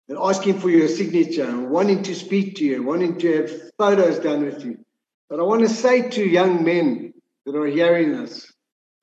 And 0.10 0.18
asking 0.22 0.60
for 0.60 0.70
your 0.70 0.90
signature 0.90 1.46
and 1.46 1.70
wanting 1.70 2.04
to 2.04 2.14
speak 2.16 2.56
to 2.56 2.66
you, 2.66 2.84
wanting 2.84 3.18
to 3.20 3.28
have 3.38 3.52
photos 3.78 4.20
done 4.20 4.44
with 4.44 4.66
you. 4.66 4.84
But 5.30 5.40
I 5.40 5.44
want 5.44 5.62
to 5.62 5.70
say 5.70 6.10
to 6.10 6.22
young 6.22 6.66
men 6.66 7.14
that 7.46 7.56
are 7.56 7.66
hearing 7.66 8.12
this, 8.12 8.52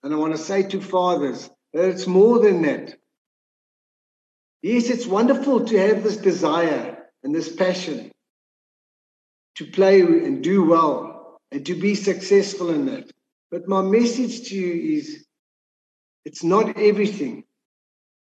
and 0.02 0.12
I 0.12 0.18
want 0.18 0.36
to 0.36 0.42
say 0.50 0.64
to 0.64 0.82
fathers 0.82 1.48
that 1.72 1.88
it's 1.88 2.06
more 2.06 2.40
than 2.40 2.60
that. 2.62 2.98
Yes, 4.62 4.90
it's 4.90 5.06
wonderful 5.06 5.64
to 5.66 5.78
have 5.78 6.02
this 6.02 6.16
desire 6.16 7.06
and 7.22 7.34
this 7.34 7.54
passion 7.54 8.10
to 9.56 9.66
play 9.66 10.00
and 10.00 10.42
do 10.42 10.64
well 10.64 11.40
and 11.52 11.64
to 11.66 11.74
be 11.74 11.94
successful 11.94 12.70
in 12.70 12.86
that. 12.86 13.10
But 13.50 13.68
my 13.68 13.82
message 13.82 14.48
to 14.48 14.54
you 14.56 14.98
is 14.98 15.24
it's 16.24 16.44
not 16.44 16.76
everything. 16.76 17.44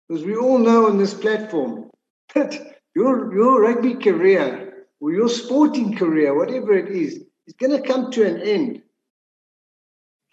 Because 0.08 0.24
we 0.24 0.36
all 0.36 0.58
know 0.58 0.86
on 0.86 0.98
this 0.98 1.14
platform 1.14 1.90
that 2.34 2.76
your, 2.94 3.34
your 3.34 3.62
rugby 3.62 3.94
career 3.94 4.86
or 5.00 5.12
your 5.12 5.28
sporting 5.28 5.96
career, 5.96 6.36
whatever 6.36 6.72
it 6.72 6.88
is, 6.88 7.24
is 7.46 7.54
going 7.58 7.72
to 7.72 7.86
come 7.86 8.10
to 8.12 8.26
an 8.26 8.40
end. 8.40 8.82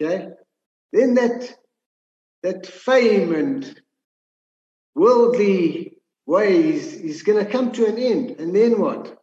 Okay? 0.02 0.28
Then 0.92 1.14
that 1.14 1.56
that 2.42 2.66
fame 2.66 3.34
and 3.34 3.80
worldly 4.94 5.89
ways 6.30 6.94
is 6.94 7.24
going 7.24 7.44
to 7.44 7.50
come 7.50 7.72
to 7.72 7.86
an 7.86 7.98
end. 7.98 8.38
And 8.38 8.54
then 8.54 8.80
what? 8.80 9.18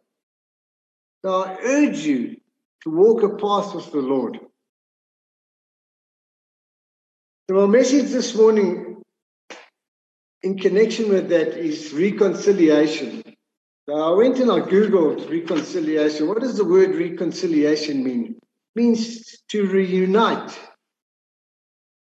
So 1.24 1.42
I 1.42 1.56
urge 1.62 2.00
you 2.00 2.36
to 2.82 2.90
walk 2.90 3.22
a 3.22 3.30
path 3.30 3.74
with 3.74 3.90
the 3.90 4.02
Lord. 4.02 4.38
So 7.48 7.56
my 7.56 7.66
message 7.66 8.10
this 8.10 8.34
morning 8.34 9.02
in 10.42 10.58
connection 10.58 11.08
with 11.08 11.30
that 11.30 11.56
is 11.56 11.94
reconciliation. 11.94 13.22
So 13.88 13.94
I 13.94 14.14
went 14.14 14.38
and 14.38 14.52
I 14.52 14.60
Googled 14.60 15.30
reconciliation. 15.30 16.28
What 16.28 16.42
does 16.42 16.58
the 16.58 16.64
word 16.66 16.94
reconciliation 16.94 18.04
mean? 18.04 18.36
It 18.36 18.80
means 18.80 19.40
to 19.48 19.66
reunite. 19.66 20.58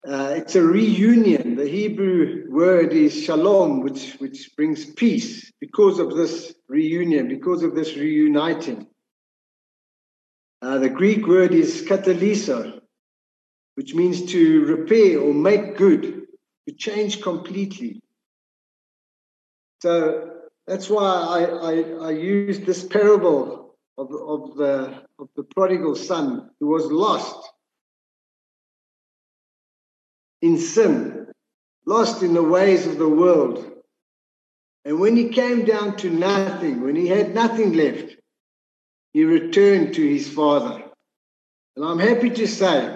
Uh, 0.06 0.34
it's 0.36 0.56
a 0.56 0.62
reunion. 0.62 1.56
The 1.56 1.68
Hebrew 1.68 2.48
word 2.50 2.92
is 2.92 3.24
shalom, 3.24 3.82
which, 3.82 4.16
which 4.16 4.54
brings 4.58 4.86
peace 4.86 5.50
because 5.62 5.98
of 5.98 6.14
this 6.14 6.54
reunion, 6.68 7.30
because 7.30 7.64
of 7.64 7.74
this 7.74 7.96
reuniting. 7.96 8.88
Uh, 10.62 10.80
the 10.80 10.90
Greek 10.90 11.26
word 11.26 11.54
is 11.54 11.84
katallasso, 11.84 12.82
which 13.76 13.96
means 13.96 14.26
to 14.34 14.66
repair 14.66 15.22
or 15.22 15.34
make 15.34 15.78
good, 15.78 16.24
to 16.68 16.76
change 16.76 17.22
completely. 17.22 18.02
So 19.82 20.32
that's 20.68 20.90
why 20.90 21.06
I, 21.06 21.44
I, 21.46 22.10
I 22.10 22.12
this 22.66 22.84
parable 22.84 23.76
of, 23.98 24.12
of, 24.12 24.58
the, 24.58 25.02
of 25.18 25.30
the 25.38 25.44
prodigal 25.44 25.96
son 25.96 26.50
who 26.60 26.68
was 26.68 26.92
lost 26.92 27.53
in 30.44 30.58
sin, 30.58 31.32
lost 31.86 32.22
in 32.22 32.34
the 32.34 32.44
ways 32.44 32.86
of 32.86 32.98
the 32.98 33.08
world. 33.08 33.66
And 34.84 35.00
when 35.00 35.16
he 35.16 35.30
came 35.30 35.64
down 35.64 35.96
to 35.98 36.10
nothing, 36.10 36.82
when 36.82 36.98
he 36.98 37.08
had 37.08 37.34
nothing 37.34 37.72
left, 37.72 38.18
he 39.14 39.24
returned 39.24 39.94
to 39.94 40.06
his 40.06 40.28
father. 40.28 40.84
And 41.78 41.86
I'm 41.86 41.98
happy 41.98 42.30
to 42.32 42.46
say, 42.46 42.94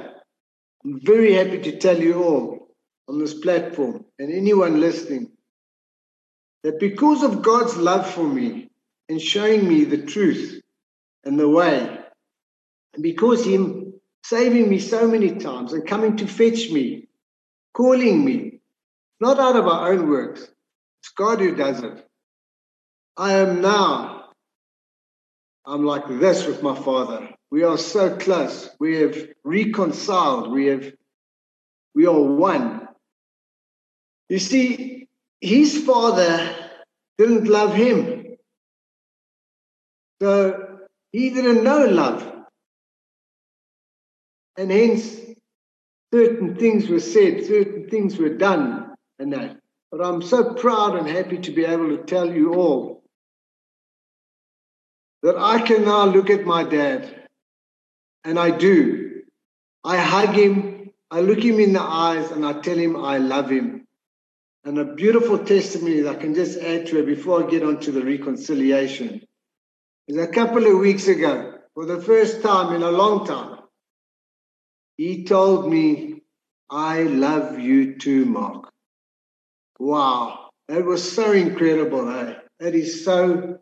I'm 0.84 1.00
very 1.06 1.34
happy 1.36 1.60
to 1.60 1.78
tell 1.78 1.98
you 1.98 2.22
all 2.22 2.68
on 3.08 3.18
this 3.18 3.36
platform 3.36 4.04
and 4.20 4.30
anyone 4.30 4.82
listening 4.82 5.32
that 6.64 6.82
because 6.82 7.24
of 7.24 7.42
God's 7.42 7.78
love 7.78 8.10
for 8.10 8.28
me 8.28 8.70
and 9.08 9.22
showing 9.22 9.66
me 9.70 9.86
the 9.86 10.06
truth 10.06 10.62
and 11.24 11.40
the 11.40 11.48
way, 11.48 11.98
and 12.94 13.02
because 13.02 13.46
Him 13.46 13.94
saving 14.26 14.68
me 14.70 14.80
so 14.80 15.08
many 15.08 15.36
times 15.36 15.72
and 15.72 15.88
coming 15.88 16.18
to 16.18 16.28
fetch 16.28 16.72
me, 16.72 17.07
calling 17.78 18.26
me, 18.26 18.60
not 19.22 19.40
out 19.40 19.56
of 19.56 19.68
our 19.68 19.94
own 19.94 20.10
works, 20.10 20.42
it's 20.42 21.10
God 21.16 21.40
who 21.40 21.56
does 21.56 21.84
it. 21.84 22.04
I 23.16 23.34
am 23.34 23.62
now, 23.62 24.32
I'm 25.64 25.86
like 25.86 26.08
this 26.08 26.48
with 26.48 26.64
my 26.64 26.76
Father. 26.76 27.30
We 27.52 27.64
are 27.64 27.78
so 27.78 28.18
close. 28.18 28.70
We 28.80 28.98
have 28.98 29.16
reconciled. 29.44 30.52
We 30.52 30.66
have, 30.68 30.92
we 31.94 32.08
are 32.08 32.20
one. 32.20 32.88
You 34.28 34.40
see, 34.40 35.08
his 35.40 35.86
father 35.86 36.56
didn't 37.20 37.46
love 37.46 37.74
him. 37.76 38.38
So 40.22 40.80
he 41.12 41.30
didn't 41.30 41.64
know 41.64 41.86
love. 41.86 42.34
And 44.58 44.72
hence, 44.72 45.27
certain 46.14 46.56
things 46.56 46.88
were 46.88 47.00
said, 47.00 47.46
certain 47.46 47.90
things 47.90 48.18
were 48.18 48.30
done, 48.30 48.96
and 49.20 49.34
that. 49.34 49.58
But 49.92 50.06
I'm 50.06 50.22
so 50.22 50.54
proud 50.54 50.96
and 50.98 51.08
happy 51.08 51.38
to 51.40 51.52
be 51.52 51.66
able 51.66 51.90
to 51.90 52.04
tell 52.04 52.32
you 52.32 52.54
all 52.54 53.04
that 55.24 55.38
I 55.38 55.62
can 55.62 55.86
now 55.86 56.06
look 56.06 56.30
at 56.30 56.46
my 56.46 56.64
dad, 56.64 57.28
and 58.24 58.38
I 58.38 58.52
do. 58.52 59.22
I 59.84 59.98
hug 59.98 60.36
him, 60.36 60.92
I 61.10 61.22
look 61.22 61.44
him 61.44 61.60
in 61.60 61.74
the 61.74 61.82
eyes, 61.82 62.32
and 62.32 62.46
I 62.46 62.54
tell 62.62 62.78
him 62.78 62.96
I 62.98 63.18
love 63.18 63.50
him. 63.50 63.86
And 64.66 64.78
a 64.80 64.86
beautiful 64.86 65.40
testimony 65.40 66.02
that 66.02 66.18
I 66.18 66.20
can 66.20 66.36
just 66.36 66.60
add 66.60 66.88
to 66.88 67.00
it 67.00 67.06
before 67.06 67.44
I 67.44 67.50
get 67.50 67.64
on 67.64 67.80
to 67.82 67.92
the 67.92 68.04
reconciliation 68.04 69.26
is 70.08 70.18
a 70.18 70.28
couple 70.28 70.66
of 70.66 70.80
weeks 70.80 71.08
ago, 71.08 71.54
for 71.74 71.86
the 71.86 72.02
first 72.02 72.42
time 72.42 72.76
in 72.76 72.84
a 72.84 72.92
long 72.92 73.26
time, 73.26 73.57
he 74.98 75.24
told 75.24 75.72
me, 75.72 76.22
I 76.70 77.04
love 77.04 77.60
you 77.60 77.96
too, 77.96 78.26
Mark. 78.26 78.70
Wow, 79.80 80.50
that 80.68 80.84
was 80.84 81.10
so 81.10 81.32
incredible. 81.32 82.10
Eh? 82.10 82.34
That 82.60 82.76
is 82.76 83.06
so. 83.06 83.60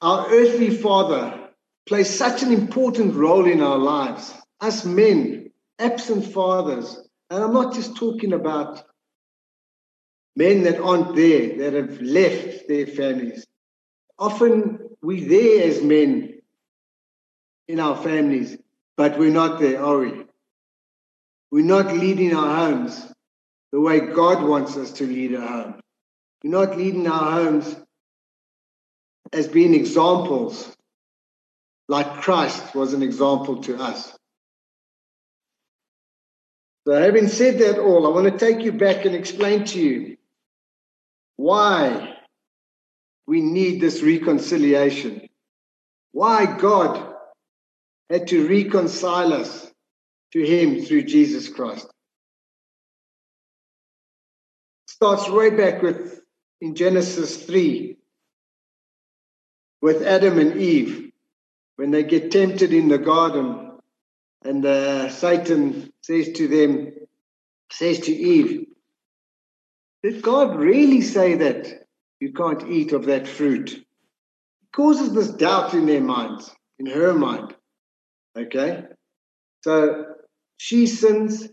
Our 0.00 0.26
earthly 0.30 0.70
father 0.70 1.50
plays 1.86 2.08
such 2.08 2.42
an 2.42 2.52
important 2.52 3.14
role 3.14 3.46
in 3.46 3.60
our 3.60 3.76
lives. 3.78 4.32
As 4.60 4.84
men, 4.84 5.50
absent 5.78 6.32
fathers, 6.32 6.96
and 7.28 7.42
I'm 7.42 7.52
not 7.52 7.74
just 7.74 7.96
talking 7.96 8.32
about 8.32 8.82
men 10.36 10.62
that 10.62 10.80
aren't 10.80 11.16
there, 11.16 11.58
that 11.58 11.74
have 11.74 12.00
left 12.00 12.68
their 12.68 12.86
families. 12.86 13.46
Often 14.18 14.78
we're 15.02 15.28
there 15.28 15.68
as 15.68 15.82
men 15.82 16.40
in 17.68 17.80
our 17.80 17.96
families, 17.96 18.56
but 19.00 19.18
we're 19.18 19.30
not 19.30 19.58
there, 19.58 19.82
are 19.82 19.96
we? 19.96 20.12
We're 21.50 21.64
not 21.64 21.86
leading 21.96 22.36
our 22.36 22.54
homes 22.54 23.10
the 23.72 23.80
way 23.80 23.98
God 23.98 24.46
wants 24.46 24.76
us 24.76 24.92
to 24.98 25.06
lead 25.06 25.34
our 25.34 25.62
homes. 25.62 25.80
We're 26.44 26.50
not 26.50 26.76
leading 26.76 27.06
our 27.06 27.32
homes 27.32 27.74
as 29.32 29.48
being 29.48 29.72
examples 29.72 30.70
like 31.88 32.20
Christ 32.20 32.74
was 32.74 32.92
an 32.92 33.02
example 33.02 33.62
to 33.62 33.78
us. 33.78 34.14
So, 36.86 36.92
having 36.92 37.28
said 37.28 37.58
that 37.60 37.78
all, 37.78 38.06
I 38.06 38.10
want 38.10 38.30
to 38.30 38.38
take 38.38 38.62
you 38.62 38.72
back 38.72 39.06
and 39.06 39.14
explain 39.14 39.64
to 39.64 39.80
you 39.80 40.18
why 41.36 42.18
we 43.26 43.40
need 43.40 43.80
this 43.80 44.02
reconciliation, 44.02 45.26
why 46.12 46.44
God 46.44 47.09
had 48.10 48.26
to 48.28 48.48
reconcile 48.48 49.32
us 49.32 49.70
to 50.32 50.44
Him 50.44 50.82
through 50.82 51.04
Jesus 51.04 51.48
Christ. 51.48 51.88
Starts 54.86 55.28
way 55.30 55.50
back 55.50 55.82
with 55.82 56.20
in 56.60 56.74
Genesis 56.74 57.44
3 57.44 57.96
with 59.80 60.02
Adam 60.02 60.38
and 60.38 60.60
Eve 60.60 61.12
when 61.76 61.90
they 61.90 62.02
get 62.02 62.30
tempted 62.30 62.74
in 62.74 62.88
the 62.88 62.98
garden 62.98 63.70
and 64.44 64.64
uh, 64.64 65.08
Satan 65.08 65.92
says 66.02 66.32
to 66.32 66.48
them, 66.48 66.92
says 67.70 68.00
to 68.00 68.12
Eve, 68.12 68.66
did 70.02 70.22
God 70.22 70.56
really 70.56 71.02
say 71.02 71.34
that 71.36 71.86
you 72.20 72.32
can't 72.32 72.68
eat 72.68 72.92
of 72.92 73.06
that 73.06 73.28
fruit? 73.28 73.72
It 73.72 73.84
causes 74.72 75.12
this 75.12 75.30
doubt 75.30 75.74
in 75.74 75.86
their 75.86 76.00
minds, 76.00 76.50
in 76.78 76.86
her 76.86 77.14
mind. 77.14 77.54
Okay? 78.36 78.84
So 79.62 80.06
she 80.56 80.86
sins. 80.86 81.48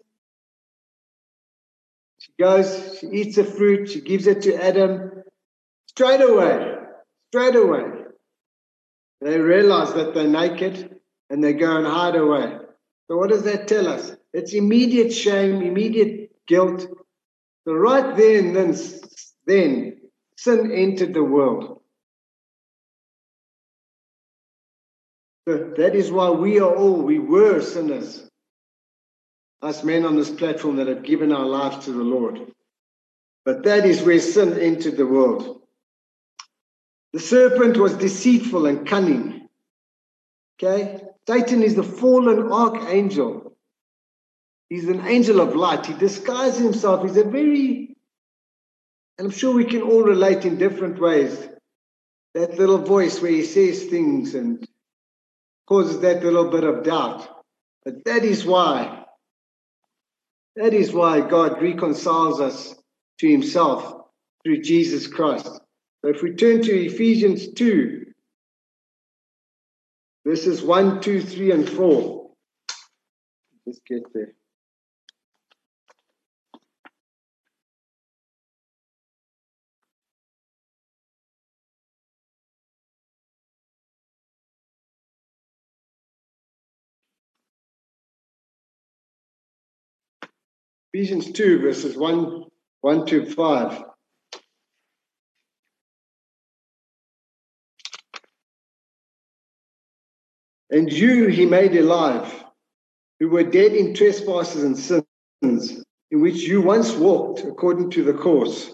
She 2.19 2.31
goes, 2.39 2.97
she 2.99 3.07
eats 3.07 3.35
the 3.35 3.43
fruit, 3.43 3.89
she 3.89 4.01
gives 4.01 4.27
it 4.27 4.41
to 4.43 4.55
Adam. 4.63 5.23
Straight 5.87 6.21
away, 6.21 6.75
straight 7.31 7.55
away, 7.55 7.83
they 9.21 9.39
realize 9.39 9.93
that 9.93 10.13
they're 10.13 10.27
naked 10.27 10.99
and 11.29 11.43
they 11.43 11.53
go 11.53 11.77
and 11.77 11.87
hide 11.87 12.15
away. 12.15 12.57
So, 13.07 13.17
what 13.17 13.29
does 13.29 13.43
that 13.43 13.67
tell 13.67 13.87
us? 13.87 14.15
It's 14.33 14.53
immediate 14.53 15.11
shame, 15.13 15.61
immediate 15.61 16.31
guilt. 16.47 16.85
So, 17.65 17.73
right 17.73 18.15
then, 18.15 18.53
then, 18.53 18.75
then 19.45 20.01
sin 20.35 20.71
entered 20.71 21.13
the 21.13 21.23
world. 21.23 21.76
That 25.47 25.95
is 25.95 26.11
why 26.11 26.29
we 26.29 26.59
are 26.59 26.75
all, 26.75 27.01
we 27.01 27.19
were 27.19 27.61
sinners. 27.61 28.29
Us 29.61 29.83
men 29.83 30.05
on 30.05 30.17
this 30.17 30.29
platform 30.29 30.75
that 30.75 30.87
have 30.87 31.03
given 31.03 31.31
our 31.31 31.45
lives 31.45 31.85
to 31.85 31.91
the 31.91 32.03
Lord. 32.03 32.51
But 33.45 33.63
that 33.63 33.85
is 33.85 34.01
where 34.01 34.19
sin 34.19 34.59
entered 34.59 34.97
the 34.97 35.07
world. 35.07 35.61
The 37.13 37.19
serpent 37.19 37.77
was 37.77 37.93
deceitful 37.93 38.65
and 38.65 38.85
cunning. 38.85 39.47
Okay? 40.61 41.01
Satan 41.27 41.63
is 41.63 41.75
the 41.75 41.83
fallen 41.83 42.51
archangel. 42.51 43.55
He's 44.69 44.89
an 44.89 45.07
angel 45.07 45.39
of 45.39 45.55
light. 45.55 45.85
He 45.85 45.93
disguises 45.93 46.59
himself. 46.59 47.03
He's 47.03 47.15
a 47.15 47.23
very, 47.23 47.95
and 49.17 49.27
I'm 49.27 49.31
sure 49.31 49.55
we 49.55 49.63
can 49.63 49.81
all 49.81 50.03
relate 50.03 50.43
in 50.43 50.57
different 50.57 50.99
ways. 50.99 51.47
That 52.33 52.59
little 52.59 52.79
voice 52.79 53.21
where 53.21 53.31
he 53.31 53.45
says 53.45 53.85
things 53.85 54.35
and 54.35 54.67
causes 55.67 55.99
that 55.99 56.23
little 56.23 56.49
bit 56.49 56.63
of 56.63 56.83
doubt. 56.83 57.27
But 57.85 58.05
that 58.05 58.23
is 58.23 58.45
why, 58.45 59.05
that 60.55 60.73
is 60.73 60.91
why 60.91 61.21
God 61.21 61.61
reconciles 61.61 62.41
us 62.41 62.75
to 63.19 63.29
himself 63.29 64.07
through 64.43 64.61
Jesus 64.61 65.07
Christ. 65.07 65.45
So 65.45 66.09
if 66.09 66.21
we 66.21 66.33
turn 66.33 66.61
to 66.63 66.85
Ephesians 66.85 67.53
2, 67.53 68.05
verses 70.25 70.61
1, 70.61 71.01
2, 71.01 71.21
3, 71.21 71.51
and 71.51 71.69
4. 71.69 72.29
Let's 73.65 73.79
get 73.87 74.03
there. 74.13 74.33
Ephesians 90.93 91.31
2, 91.33 91.59
verses 91.59 91.97
1, 91.97 92.45
1 92.81 93.05
to 93.07 93.25
5. 93.25 93.83
And 100.69 100.91
you 100.91 101.27
he 101.27 101.45
made 101.45 101.75
alive, 101.75 102.43
who 103.19 103.29
were 103.29 103.43
dead 103.43 103.73
in 103.73 103.93
trespasses 103.93 104.63
and 104.63 104.77
sins, 104.77 105.83
in 106.11 106.21
which 106.21 106.43
you 106.43 106.61
once 106.61 106.93
walked 106.93 107.41
according 107.41 107.89
to 107.91 108.03
the 108.03 108.13
course 108.13 108.71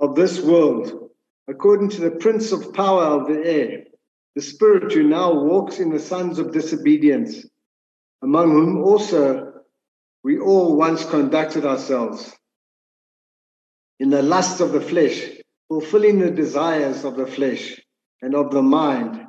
of 0.00 0.16
this 0.16 0.40
world, 0.40 1.10
according 1.46 1.90
to 1.90 2.00
the 2.00 2.10
prince 2.10 2.50
of 2.50 2.74
power 2.74 3.04
of 3.04 3.28
the 3.28 3.40
air, 3.44 3.84
the 4.34 4.42
spirit 4.42 4.92
who 4.92 5.04
now 5.04 5.32
walks 5.32 5.78
in 5.78 5.90
the 5.90 6.00
sons 6.00 6.40
of 6.40 6.52
disobedience, 6.52 7.46
among 8.22 8.50
whom 8.50 8.82
also 8.82 9.53
we 10.24 10.38
all 10.38 10.74
once 10.74 11.04
conducted 11.04 11.66
ourselves 11.66 12.34
in 14.00 14.08
the 14.08 14.22
lusts 14.22 14.60
of 14.60 14.72
the 14.72 14.80
flesh, 14.80 15.22
fulfilling 15.68 16.18
the 16.18 16.30
desires 16.30 17.04
of 17.04 17.16
the 17.16 17.26
flesh 17.26 17.78
and 18.22 18.34
of 18.34 18.50
the 18.50 18.62
mind, 18.62 19.26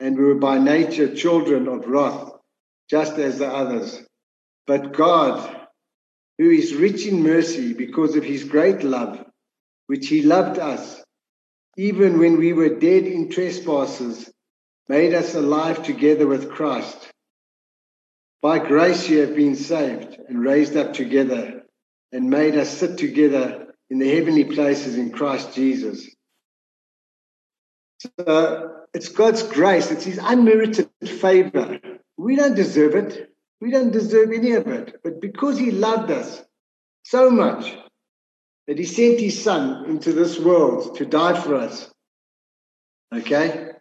and 0.00 0.16
we 0.16 0.24
were 0.24 0.34
by 0.34 0.58
nature 0.58 1.14
children 1.14 1.68
of 1.68 1.86
wrath, 1.86 2.32
just 2.90 3.18
as 3.18 3.38
the 3.38 3.46
others. 3.46 4.02
But 4.66 4.92
God, 4.94 5.68
who 6.38 6.50
is 6.50 6.74
rich 6.74 7.06
in 7.06 7.22
mercy 7.22 7.74
because 7.74 8.16
of 8.16 8.24
his 8.24 8.44
great 8.44 8.82
love, 8.82 9.24
which 9.86 10.08
he 10.08 10.22
loved 10.22 10.58
us, 10.58 11.02
even 11.76 12.18
when 12.18 12.38
we 12.38 12.54
were 12.54 12.70
dead 12.70 13.04
in 13.04 13.28
trespasses, 13.28 14.30
made 14.88 15.14
us 15.14 15.34
alive 15.34 15.84
together 15.84 16.26
with 16.26 16.50
Christ. 16.50 17.12
By 18.46 18.60
grace 18.60 19.08
you 19.08 19.22
have 19.22 19.34
been 19.34 19.56
saved 19.56 20.20
and 20.28 20.40
raised 20.40 20.76
up 20.76 20.92
together 20.92 21.64
and 22.12 22.30
made 22.30 22.56
us 22.56 22.70
sit 22.70 22.96
together 22.96 23.74
in 23.90 23.98
the 23.98 24.08
heavenly 24.08 24.44
places 24.44 24.96
in 24.96 25.10
Christ 25.10 25.52
Jesus. 25.52 26.08
So 27.98 28.84
it's 28.94 29.08
God's 29.08 29.42
grace, 29.42 29.90
it's 29.90 30.04
His 30.04 30.20
unmerited 30.22 30.88
favor. 31.04 31.80
We 32.16 32.36
don't 32.36 32.54
deserve 32.54 32.94
it, 32.94 33.34
we 33.60 33.72
don't 33.72 33.90
deserve 33.90 34.30
any 34.30 34.52
of 34.52 34.68
it. 34.68 35.00
But 35.02 35.20
because 35.20 35.58
He 35.58 35.72
loved 35.72 36.12
us 36.12 36.40
so 37.02 37.30
much 37.30 37.76
that 38.68 38.78
He 38.78 38.84
sent 38.84 39.18
His 39.18 39.42
Son 39.42 39.86
into 39.86 40.12
this 40.12 40.38
world 40.38 40.94
to 40.98 41.04
die 41.04 41.34
for 41.40 41.56
us, 41.56 41.90
okay? 43.12 43.72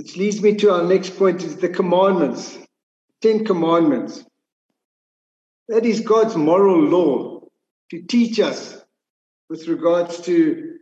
Which 0.00 0.16
leads 0.16 0.40
me 0.40 0.54
to 0.54 0.72
our 0.72 0.82
next 0.82 1.18
point 1.18 1.42
is 1.42 1.56
the 1.56 1.68
commandments, 1.68 2.56
Ten 3.20 3.44
Commandments. 3.44 4.24
That 5.68 5.84
is 5.84 6.00
God's 6.00 6.36
moral 6.36 6.80
law 6.80 7.42
to 7.90 8.00
teach 8.00 8.40
us 8.40 8.80
with 9.50 9.68
regards 9.68 10.22
to 10.22 10.78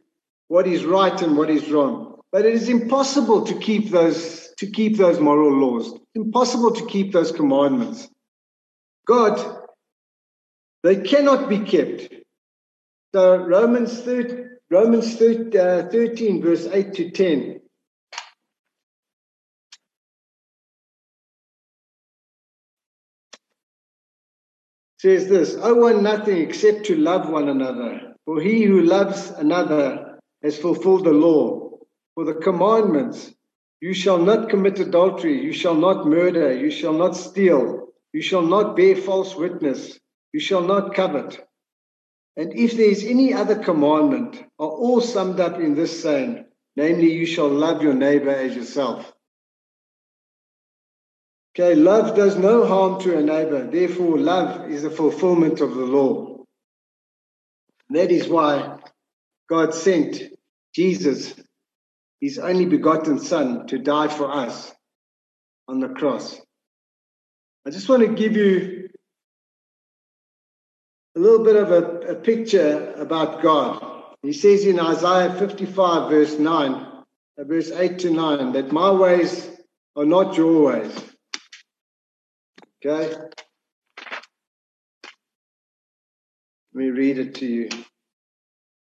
what 0.46 0.68
is 0.68 0.84
right 0.84 1.20
and 1.20 1.36
what 1.36 1.50
is 1.50 1.68
wrong. 1.68 2.20
But 2.30 2.46
it 2.46 2.54
is 2.54 2.68
impossible 2.68 3.44
to 3.46 3.58
keep 3.58 3.90
those 3.90 4.52
to 4.58 4.70
keep 4.70 4.96
those 4.96 5.18
moral 5.18 5.50
laws. 5.50 5.98
Impossible 6.14 6.70
to 6.74 6.86
keep 6.86 7.12
those 7.12 7.32
commandments. 7.32 8.08
God, 9.04 9.64
they 10.84 10.94
cannot 11.00 11.48
be 11.48 11.58
kept. 11.58 12.14
So 13.12 13.38
Romans 13.38 14.00
13, 14.00 14.58
Romans 14.70 15.16
13, 15.16 15.60
uh, 15.60 15.88
13 15.90 16.40
verse 16.40 16.68
8 16.68 16.94
to 16.94 17.10
10 17.10 17.60
says 24.98 25.28
this 25.28 25.56
I 25.56 25.72
want 25.72 26.02
nothing 26.02 26.38
except 26.38 26.86
to 26.86 26.96
love 26.96 27.28
one 27.28 27.48
another. 27.48 28.14
For 28.24 28.40
he 28.40 28.64
who 28.64 28.82
loves 28.82 29.30
another 29.30 30.18
has 30.42 30.58
fulfilled 30.58 31.04
the 31.04 31.12
law. 31.12 31.78
For 32.14 32.24
the 32.24 32.34
commandments 32.34 33.32
you 33.80 33.94
shall 33.94 34.18
not 34.18 34.50
commit 34.50 34.80
adultery, 34.80 35.40
you 35.42 35.52
shall 35.52 35.74
not 35.74 36.06
murder, 36.06 36.52
you 36.52 36.70
shall 36.70 36.92
not 36.92 37.16
steal, 37.16 37.88
you 38.12 38.20
shall 38.20 38.42
not 38.42 38.76
bear 38.76 38.96
false 38.96 39.36
witness, 39.36 39.98
you 40.32 40.40
shall 40.40 40.62
not 40.62 40.94
covet. 40.94 41.40
And 42.36 42.52
if 42.54 42.76
there 42.76 42.90
is 42.90 43.04
any 43.04 43.32
other 43.34 43.56
commandment, 43.56 44.36
are 44.58 44.68
all 44.68 45.00
summed 45.00 45.40
up 45.40 45.60
in 45.60 45.74
this 45.74 46.02
saying, 46.02 46.44
namely, 46.76 47.12
you 47.12 47.26
shall 47.26 47.48
love 47.48 47.82
your 47.82 47.94
neighbor 47.94 48.30
as 48.30 48.54
yourself. 48.54 49.12
Okay, 51.60 51.74
love 51.74 52.14
does 52.14 52.36
no 52.36 52.64
harm 52.64 53.00
to 53.00 53.18
a 53.18 53.20
neighbor. 53.20 53.66
Therefore, 53.66 54.16
love 54.16 54.70
is 54.70 54.84
the 54.84 54.90
fulfillment 54.90 55.60
of 55.60 55.74
the 55.74 55.84
law. 55.84 56.44
That 57.90 58.12
is 58.12 58.28
why 58.28 58.78
God 59.48 59.74
sent 59.74 60.22
Jesus, 60.72 61.34
his 62.20 62.38
only 62.38 62.66
begotten 62.66 63.18
Son, 63.18 63.66
to 63.66 63.78
die 63.78 64.06
for 64.06 64.30
us 64.30 64.72
on 65.66 65.80
the 65.80 65.88
cross. 65.88 66.40
I 67.66 67.70
just 67.70 67.88
want 67.88 68.02
to 68.02 68.14
give 68.14 68.36
you 68.36 68.90
a 71.16 71.18
little 71.18 71.44
bit 71.44 71.56
of 71.56 71.72
a, 71.72 72.12
a 72.12 72.14
picture 72.14 72.92
about 72.92 73.42
God. 73.42 73.82
He 74.22 74.32
says 74.32 74.64
in 74.64 74.78
Isaiah 74.78 75.34
55, 75.36 76.08
verse 76.08 76.38
9, 76.38 76.72
uh, 76.74 77.02
verse 77.38 77.72
8 77.72 77.98
to 78.00 78.10
9, 78.10 78.52
that 78.52 78.70
my 78.70 78.92
ways 78.92 79.50
are 79.96 80.06
not 80.06 80.36
your 80.36 80.62
ways 80.62 80.94
Okay? 82.84 83.14
Let 86.74 86.84
me 86.84 86.90
read 86.90 87.18
it 87.18 87.34
to 87.36 87.46
you. 87.46 87.68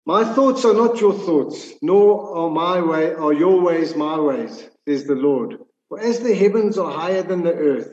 My 0.06 0.24
thoughts 0.24 0.66
are 0.66 0.74
not 0.74 1.00
your 1.00 1.14
thoughts, 1.14 1.74
nor 1.82 2.36
are 2.38 2.50
my 2.50 2.82
way 2.82 3.14
are 3.14 3.34
your 3.34 3.62
ways 3.62 3.96
my 3.96 4.20
ways, 4.20 4.68
says 4.88 5.06
the 5.06 5.16
Lord. 5.16 5.58
For 5.90 6.00
as 6.00 6.20
the 6.20 6.34
heavens 6.34 6.78
are 6.78 6.92
higher 6.92 7.22
than 7.22 7.44
the 7.44 7.54
earth, 7.54 7.90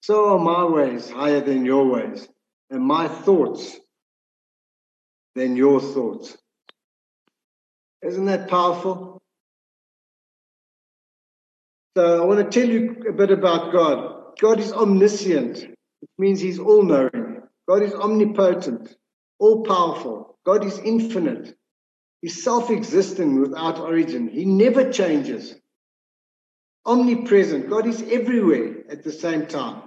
so 0.00 0.30
are 0.30 0.38
my 0.38 0.64
ways 0.64 1.08
higher 1.08 1.40
than 1.40 1.64
your 1.64 1.86
ways, 1.86 2.26
and 2.70 2.82
my 2.82 3.06
thoughts 3.08 3.78
than 5.34 5.56
your 5.56 5.80
thoughts. 5.80 6.36
Isn't 8.02 8.24
that 8.26 8.48
powerful? 8.48 9.20
So 11.96 12.22
I 12.22 12.26
want 12.26 12.50
to 12.50 12.60
tell 12.60 12.68
you 12.68 13.04
a 13.08 13.12
bit 13.12 13.30
about 13.30 13.72
God. 13.72 14.11
God 14.40 14.60
is 14.60 14.72
omniscient. 14.72 15.58
It 15.58 16.10
means 16.18 16.40
he's 16.40 16.58
all 16.58 16.82
knowing. 16.82 17.42
God 17.68 17.82
is 17.82 17.94
omnipotent, 17.94 18.94
all 19.38 19.64
powerful. 19.64 20.38
God 20.44 20.64
is 20.64 20.78
infinite. 20.78 21.54
He's 22.20 22.42
self 22.42 22.70
existent 22.70 23.40
without 23.40 23.78
origin. 23.78 24.28
He 24.28 24.44
never 24.44 24.92
changes. 24.92 25.54
Omnipresent. 26.84 27.70
God 27.70 27.86
is 27.86 28.02
everywhere 28.02 28.84
at 28.90 29.04
the 29.04 29.12
same 29.12 29.46
time. 29.46 29.82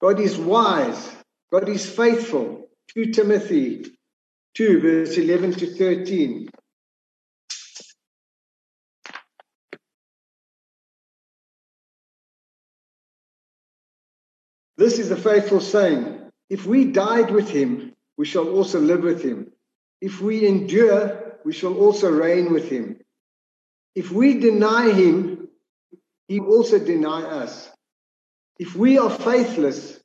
God 0.00 0.18
is 0.18 0.36
wise. 0.36 1.10
God 1.52 1.68
is 1.68 1.88
faithful. 1.88 2.68
2 2.94 3.12
Timothy 3.12 3.86
2, 4.54 4.80
verse 4.80 5.16
11 5.16 5.52
to 5.54 5.74
13. 5.74 6.48
This 14.82 14.98
is 14.98 15.12
a 15.12 15.16
faithful 15.16 15.60
saying. 15.60 16.18
If 16.50 16.66
we 16.66 16.86
died 16.86 17.30
with 17.30 17.48
him, 17.48 17.92
we 18.18 18.26
shall 18.26 18.48
also 18.48 18.80
live 18.80 19.04
with 19.04 19.22
him. 19.22 19.52
If 20.00 20.20
we 20.20 20.44
endure, 20.44 21.38
we 21.44 21.52
shall 21.52 21.74
also 21.74 22.10
reign 22.10 22.52
with 22.52 22.68
him. 22.68 22.98
If 23.94 24.10
we 24.10 24.40
deny 24.40 24.90
him, 24.90 25.46
he 26.26 26.40
also 26.40 26.80
deny 26.80 27.22
us. 27.22 27.70
If 28.58 28.74
we 28.74 28.98
are 28.98 29.08
faithless, 29.08 30.00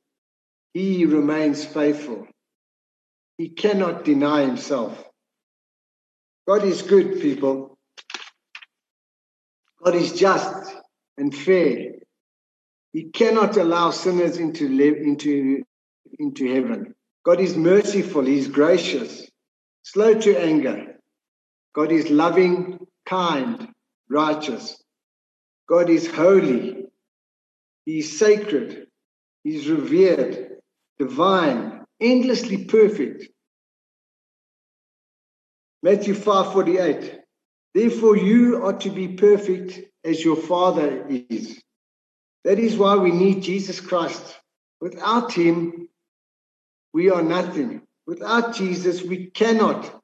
he 0.74 1.04
remains 1.06 1.64
faithful. 1.64 2.28
He 3.36 3.48
cannot 3.48 4.04
deny 4.04 4.42
himself. 4.42 5.04
God 6.46 6.62
is 6.62 6.82
good, 6.82 7.20
people. 7.20 7.76
God 9.82 9.96
is 9.96 10.12
just 10.12 10.72
and 11.16 11.34
fair. 11.34 11.97
He 12.92 13.04
cannot 13.10 13.56
allow 13.56 13.90
sinners 13.90 14.38
into 14.38 14.66
into 14.66 15.62
into 16.18 16.52
heaven. 16.52 16.94
God 17.24 17.40
is 17.40 17.56
merciful, 17.56 18.24
He's 18.24 18.48
gracious, 18.48 19.28
slow 19.82 20.14
to 20.14 20.38
anger. 20.38 20.96
God 21.74 21.92
is 21.92 22.10
loving, 22.10 22.78
kind, 23.06 23.68
righteous. 24.08 24.82
God 25.68 25.90
is 25.90 26.06
holy. 26.06 26.86
He's 27.84 28.18
sacred. 28.18 28.86
He's 29.44 29.68
revered, 29.68 30.58
divine, 30.98 31.84
endlessly 32.00 32.64
perfect. 32.64 33.28
Matthew 35.82 36.14
5:48. 36.14 37.20
Therefore 37.74 38.16
you 38.16 38.64
are 38.64 38.78
to 38.78 38.90
be 38.90 39.08
perfect 39.08 39.80
as 40.04 40.24
your 40.24 40.36
Father 40.36 41.06
is. 41.08 41.62
That 42.44 42.58
is 42.58 42.76
why 42.76 42.96
we 42.96 43.10
need 43.10 43.42
Jesus 43.42 43.80
Christ. 43.80 44.22
Without 44.80 45.32
him, 45.32 45.88
we 46.92 47.10
are 47.10 47.22
nothing. 47.22 47.82
Without 48.06 48.54
Jesus, 48.54 49.02
we 49.02 49.26
cannot 49.26 50.02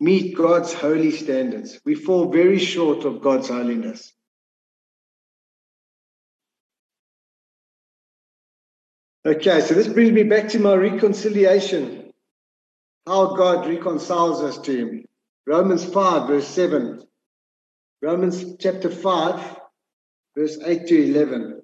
meet 0.00 0.36
God's 0.36 0.72
holy 0.72 1.12
standards. 1.12 1.80
We 1.84 1.94
fall 1.94 2.30
very 2.30 2.58
short 2.58 3.04
of 3.04 3.22
God's 3.22 3.48
holiness. 3.48 4.12
Okay, 9.24 9.60
so 9.60 9.74
this 9.74 9.86
brings 9.86 10.10
me 10.10 10.24
back 10.24 10.48
to 10.48 10.58
my 10.58 10.74
reconciliation. 10.74 12.12
How 13.06 13.36
God 13.36 13.68
reconciles 13.68 14.42
us 14.42 14.58
to 14.58 14.76
Him. 14.76 15.04
Romans 15.46 15.84
5, 15.84 16.28
verse 16.28 16.48
7. 16.48 17.02
Romans 18.02 18.56
chapter 18.58 18.90
5, 18.90 19.60
verse 20.36 20.58
8 20.64 20.86
to 20.86 21.04
11. 21.04 21.62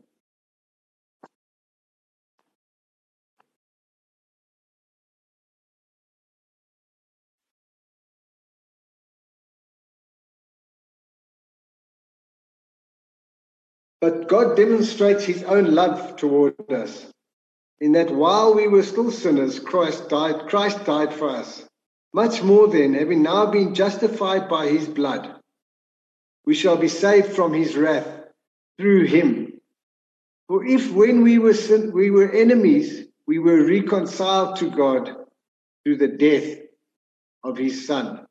But 14.00 14.28
God 14.28 14.56
demonstrates 14.56 15.24
his 15.24 15.42
own 15.42 15.74
love 15.74 16.16
toward 16.16 16.54
us 16.70 17.06
in 17.80 17.92
that 17.92 18.10
while 18.10 18.54
we 18.54 18.68
were 18.68 18.82
still 18.82 19.10
sinners, 19.10 19.58
Christ 19.58 20.08
died, 20.08 20.46
Christ 20.48 20.84
died 20.84 21.12
for 21.14 21.30
us. 21.30 21.64
Much 22.12 22.42
more 22.42 22.68
then, 22.68 22.94
having 22.94 23.22
now 23.22 23.46
been 23.46 23.74
justified 23.74 24.48
by 24.48 24.68
his 24.68 24.88
blood, 24.88 25.34
we 26.44 26.54
shall 26.54 26.76
be 26.76 26.88
saved 26.88 27.32
from 27.32 27.52
his 27.52 27.76
wrath 27.76 28.17
through 28.78 29.06
him. 29.06 29.60
For 30.48 30.64
if 30.64 30.90
when 30.92 31.22
we 31.22 31.38
were 31.38 31.54
sin, 31.54 31.92
we 31.92 32.10
were 32.10 32.30
enemies, 32.30 33.06
we 33.26 33.38
were 33.38 33.66
reconciled 33.66 34.56
to 34.56 34.70
God 34.70 35.14
through 35.84 35.98
the 35.98 36.08
death 36.08 36.58
of 37.44 37.58
his 37.58 37.86
son. 37.86 38.26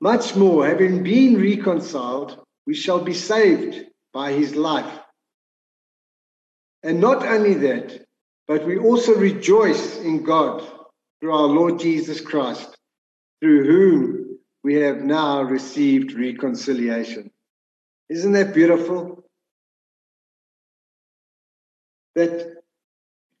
Much 0.00 0.34
more, 0.34 0.66
having 0.66 1.02
been 1.02 1.40
reconciled, 1.40 2.38
we 2.66 2.74
shall 2.74 3.00
be 3.00 3.14
saved 3.14 3.84
by 4.12 4.32
his 4.32 4.54
life. 4.54 4.98
And 6.82 7.00
not 7.00 7.26
only 7.26 7.54
that, 7.54 8.04
but 8.46 8.66
we 8.66 8.78
also 8.78 9.14
rejoice 9.14 9.98
in 9.98 10.22
God 10.22 10.62
through 11.20 11.34
our 11.34 11.46
Lord 11.46 11.78
Jesus 11.78 12.20
Christ, 12.20 12.76
through 13.40 13.64
whom 13.64 14.38
we 14.62 14.74
have 14.74 15.02
now 15.02 15.42
received 15.42 16.12
reconciliation. 16.12 17.30
Isn't 18.10 18.32
that 18.32 18.54
beautiful? 18.54 19.23
That 22.14 22.62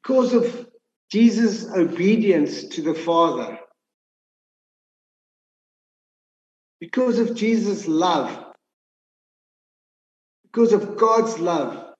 because 0.02 0.34
of 0.34 0.68
Jesus' 1.10 1.66
obedience 1.70 2.64
to 2.64 2.82
the 2.82 2.94
Father, 2.94 3.58
because 6.80 7.18
of 7.18 7.34
Jesus' 7.34 7.86
love, 7.86 8.52
because 10.44 10.72
of 10.72 10.96
God's 10.96 11.38
love, 11.38 11.94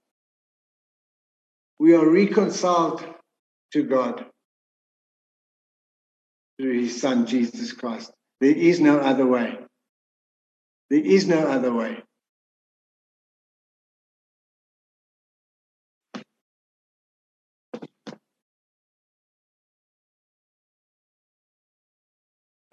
we 1.79 1.95
are 1.95 2.09
reconciled 2.09 3.05
to 3.73 3.83
God 3.83 4.27
through 6.59 6.81
his 6.81 7.01
Son, 7.01 7.27
Jesus 7.27 7.73
Christ. 7.73 8.13
There 8.41 8.55
is 8.55 8.81
no 8.81 8.99
other 8.99 9.27
way. 9.27 9.59
There 10.91 11.05
is 11.05 11.27
no 11.27 11.47
other 11.49 11.73
way. 11.73 12.03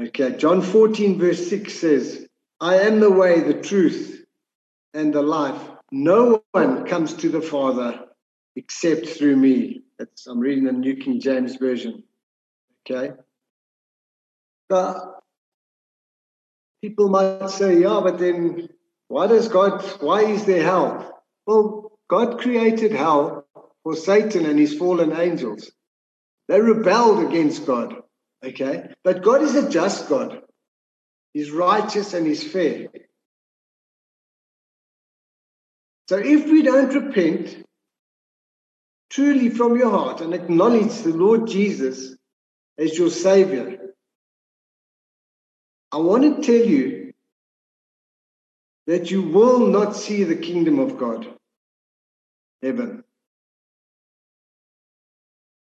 Okay, 0.08 0.36
John 0.36 0.64
14, 0.64 1.20
verse 1.20 1.48
6 1.48 1.74
says, 1.74 2.28
I 2.60 2.78
am 2.78 3.00
the 3.00 3.12
way, 3.12 3.40
the 3.42 3.62
truth, 3.62 4.26
and 4.96 5.14
the 5.14 5.22
life. 5.22 5.62
No 5.92 6.44
one 6.54 6.86
comes 6.86 7.14
to 7.16 7.30
the 7.30 7.42
Father 7.42 8.08
except 8.56 9.08
through 9.08 9.36
me. 9.36 9.84
That's, 10.00 10.26
I'm 10.26 10.40
reading 10.40 10.64
the 10.64 10.72
New 10.72 10.96
King 10.96 11.20
James 11.20 11.56
Version. 11.58 12.04
Okay. 12.90 13.14
But 14.70 15.22
people 16.82 17.10
might 17.10 17.50
say, 17.50 17.80
yeah, 17.80 18.00
but 18.04 18.18
then 18.18 18.70
why 19.08 19.28
does 19.28 19.50
God, 19.50 19.84
why 20.02 20.22
is 20.22 20.46
there 20.46 20.64
hell? 20.64 21.24
Well, 21.46 21.92
God 22.10 22.40
created 22.40 22.92
hell 22.92 23.46
for 23.84 23.96
Satan 23.96 24.46
and 24.48 24.58
his 24.58 24.74
fallen 24.74 25.16
angels. 25.16 25.72
They 26.48 26.60
rebelled 26.60 27.24
against 27.24 27.68
God. 27.68 28.01
Okay. 28.44 28.90
But 29.04 29.22
God 29.24 29.42
is 29.42 29.56
a 29.56 29.70
just 29.70 30.10
God. 30.10 30.42
He's 31.34 31.52
righteous 31.52 32.14
and 32.14 32.28
he's 32.28 32.44
fair. 32.44 32.88
So 36.10 36.18
if 36.18 36.46
we 36.46 36.62
don't 36.62 36.94
repent 36.94 37.64
truly 39.10 39.50
from 39.50 39.78
your 39.78 39.92
heart 39.92 40.22
and 40.22 40.34
acknowledge 40.34 40.94
the 41.02 41.14
Lord 41.14 41.48
Jesus 41.48 42.16
as 42.78 42.98
your 42.98 43.10
Savior, 43.10 43.94
I 45.92 45.98
want 45.98 46.24
to 46.24 46.42
tell 46.42 46.68
you 46.68 47.14
that 48.88 49.12
you 49.12 49.22
will 49.22 49.68
not 49.68 49.96
see 49.96 50.24
the 50.24 50.36
kingdom 50.36 50.80
of 50.80 50.98
God, 50.98 51.28
heaven. 52.62 53.04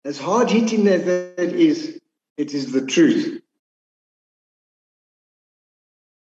As 0.05 0.19
hard 0.19 0.51
hitting 0.51 0.87
as 0.89 1.05
that 1.05 1.39
is, 1.39 2.01
it 2.37 2.55
is 2.55 2.73
the 2.73 2.87
truth. 2.87 3.43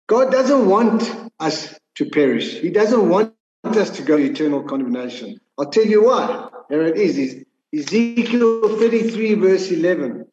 God 0.08 0.30
doesn't 0.30 0.66
want 0.68 1.10
us 1.40 1.78
to 1.96 2.10
perish. 2.10 2.60
He 2.60 2.70
doesn't 2.70 3.08
want 3.08 3.34
us 3.64 3.90
to 3.90 4.02
go 4.02 4.16
to 4.16 4.24
eternal 4.24 4.62
condemnation. 4.62 5.40
I'll 5.58 5.70
tell 5.70 5.86
you 5.86 6.04
why. 6.04 6.48
Here 6.68 6.82
it 6.82 6.96
is. 6.96 7.44
Ezekiel 7.74 8.76
33, 8.78 9.34
verse 9.34 9.70
11. 9.70 10.26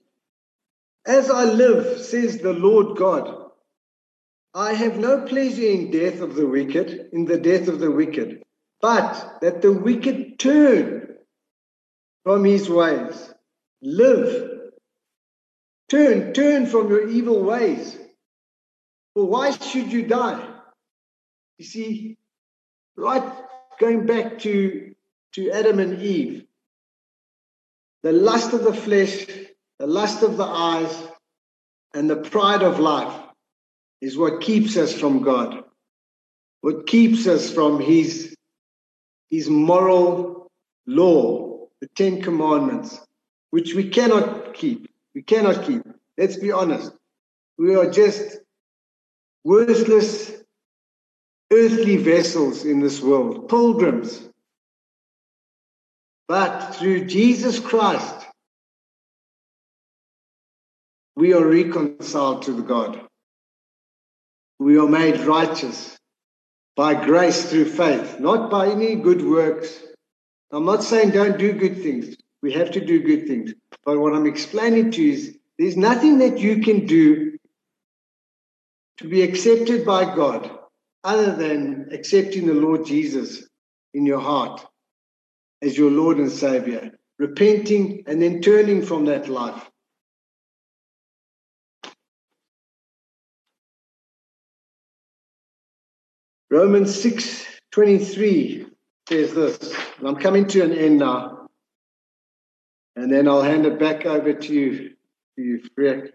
As 1.06 1.30
I 1.30 1.46
live, 1.46 2.02
says 2.02 2.40
the 2.40 2.54
Lord 2.54 2.98
God, 2.98 3.52
I 4.54 4.74
have 4.74 4.98
no 4.98 5.22
pleasure 5.22 5.64
in 5.64 5.92
death 5.92 6.22
of 6.22 6.36
the 6.36 6.48
wicked, 6.48 7.10
in 7.14 7.26
the 7.26 7.38
death 7.38 7.68
of 7.68 7.80
the 7.80 7.92
wicked, 7.92 8.44
but 8.82 9.40
that 9.42 9.62
the 9.62 9.72
wicked 9.72 10.40
turn 10.40 11.16
from 12.24 12.44
his 12.44 12.70
ways. 12.70 13.34
Live. 13.82 14.59
Turn, 15.90 16.34
turn 16.34 16.66
from 16.68 16.90
your 16.90 17.10
evil 17.10 17.44
ways. 17.44 17.98
For 19.16 19.26
why 19.26 19.52
should 19.52 19.92
you 19.92 20.06
die? 20.06 20.48
You 21.58 21.66
see, 21.66 22.18
right 22.96 23.24
going 23.80 24.06
back 24.06 24.40
to, 24.40 24.94
to 25.34 25.52
Adam 25.52 25.80
and 25.80 26.02
Eve, 26.02 26.46
the 28.04 28.12
lust 28.12 28.54
of 28.54 28.64
the 28.64 28.74
flesh, 28.74 29.26
the 29.80 29.88
lust 29.88 30.24
of 30.24 30.38
the 30.38 30.46
eyes, 30.46 31.08
and 31.94 32.10
the 32.10 32.18
pride 32.18 32.62
of 32.62 32.80
life 32.80 33.22
is 34.02 34.18
what 34.18 34.42
keeps 34.42 34.78
us 34.78 34.94
from 34.94 35.22
God, 35.22 35.64
what 36.62 36.88
keeps 36.88 37.28
us 37.28 37.52
from 37.52 37.80
His, 37.80 38.36
his 39.30 39.50
moral 39.50 40.48
law, 40.86 41.68
the 41.82 41.88
Ten 41.96 42.22
Commandments, 42.22 43.00
which 43.50 43.74
we 43.74 43.90
cannot 43.90 44.54
keep. 44.54 44.89
We 45.16 45.22
cannot 45.22 45.66
keep. 45.66 45.84
Let's 46.18 46.38
be 46.38 46.52
honest. 46.52 46.92
We 47.58 47.76
are 47.76 47.90
just 47.90 48.40
worthless 49.44 50.40
earthly 51.52 51.98
vessels 51.98 52.66
in 52.66 52.80
this 52.80 53.02
world, 53.02 53.50
pilgrims. 53.50 54.30
But 56.28 56.76
through 56.76 57.06
Jesus 57.06 57.60
Christ, 57.60 58.28
we 61.16 61.34
are 61.34 61.46
reconciled 61.46 62.44
to 62.44 62.54
the 62.54 62.62
God. 62.62 63.02
We 64.60 64.78
are 64.78 64.88
made 64.88 65.20
righteous 65.22 65.98
by 66.76 66.94
grace 66.94 67.50
through 67.50 67.66
faith, 67.66 68.20
not 68.20 68.52
by 68.52 68.68
any 68.68 68.96
good 68.96 69.26
works. 69.26 69.84
I'm 70.52 70.66
not 70.66 70.84
saying 70.84 71.12
don't 71.12 71.38
do 71.38 71.54
good 71.54 71.82
things. 71.82 72.16
We 72.42 72.54
have 72.54 72.72
to 72.72 72.86
do 72.86 73.02
good 73.02 73.28
things. 73.28 73.54
But 73.86 74.00
what 74.00 74.14
I'm 74.14 74.28
explaining 74.28 74.92
to 74.92 75.02
you 75.02 75.14
is 75.14 75.38
there's 75.58 75.78
nothing 75.78 76.20
that 76.20 76.40
you 76.40 76.62
can 76.62 76.86
do 76.86 77.38
to 78.98 79.08
be 79.08 79.22
accepted 79.22 79.86
by 79.86 80.04
God 80.04 80.50
other 81.04 81.36
than 81.36 81.90
accepting 81.92 82.48
the 82.48 82.54
Lord 82.54 82.86
Jesus 82.86 83.48
in 83.94 84.06
your 84.06 84.20
heart 84.20 84.66
as 85.62 85.78
your 85.78 85.92
Lord 85.92 86.18
and 86.18 86.32
Savior, 86.32 86.92
repenting 87.18 88.04
and 88.08 88.22
then 88.22 88.42
turning 88.42 88.82
from 88.82 89.06
that 89.06 89.28
life. 89.28 89.70
Romans 96.52 97.00
6 97.02 97.46
23 97.72 98.66
says 99.08 99.34
this, 99.34 99.74
and 100.00 100.08
I'm 100.08 100.16
coming 100.16 100.48
to 100.48 100.64
an 100.64 100.74
end 100.74 100.98
now, 100.98 101.39
and 103.00 103.12
then 103.12 103.28
I'll 103.28 103.42
hand 103.42 103.66
it 103.66 103.80
back 103.80 104.06
over 104.06 104.34
to 104.34 104.54
you, 104.54 104.90
to 105.36 105.42
you, 105.42 105.62
Frick. 105.74 106.14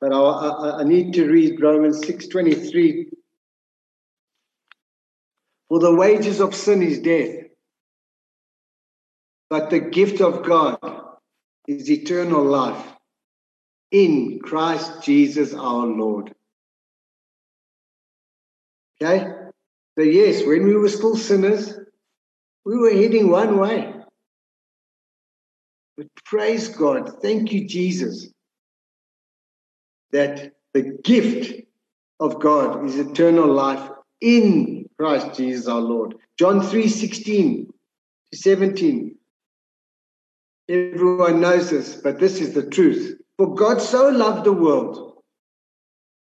But 0.00 0.12
I, 0.12 0.16
I, 0.16 0.80
I 0.80 0.84
need 0.84 1.14
to 1.14 1.28
read 1.28 1.60
Romans 1.60 2.06
6 2.06 2.28
23 2.28 3.08
for 5.68 5.80
the 5.80 5.94
wages 5.94 6.40
of 6.40 6.54
sin 6.54 6.82
is 6.82 7.00
death, 7.00 7.46
but 9.50 9.70
the 9.70 9.80
gift 9.80 10.20
of 10.20 10.46
God 10.46 10.78
is 11.66 11.90
eternal 11.90 12.44
life 12.44 12.86
in 13.90 14.38
Christ 14.42 15.02
Jesus 15.02 15.52
our 15.52 15.86
Lord. 15.86 16.34
Okay? 19.02 19.26
So, 19.98 20.04
yes, 20.04 20.46
when 20.46 20.64
we 20.64 20.74
were 20.74 20.88
still 20.88 21.16
sinners, 21.16 21.74
we 22.64 22.78
were 22.78 22.92
heading 22.92 23.30
one 23.30 23.58
way. 23.58 23.97
But 25.98 26.06
praise 26.24 26.68
God, 26.68 27.20
thank 27.22 27.52
you, 27.52 27.66
Jesus, 27.66 28.28
that 30.12 30.52
the 30.72 30.96
gift 31.02 31.66
of 32.20 32.38
God 32.38 32.84
is 32.86 33.00
eternal 33.00 33.52
life 33.52 33.90
in 34.20 34.88
Christ 34.96 35.36
Jesus 35.36 35.66
our 35.66 35.80
Lord. 35.80 36.14
John 36.38 36.62
3 36.62 36.86
16 36.86 37.72
to 38.30 38.38
17. 38.38 39.16
Everyone 40.68 41.40
knows 41.40 41.70
this, 41.70 41.96
but 41.96 42.20
this 42.20 42.40
is 42.40 42.54
the 42.54 42.70
truth. 42.70 43.20
For 43.36 43.56
God 43.56 43.82
so 43.82 44.08
loved 44.08 44.44
the 44.44 44.52
world 44.52 45.20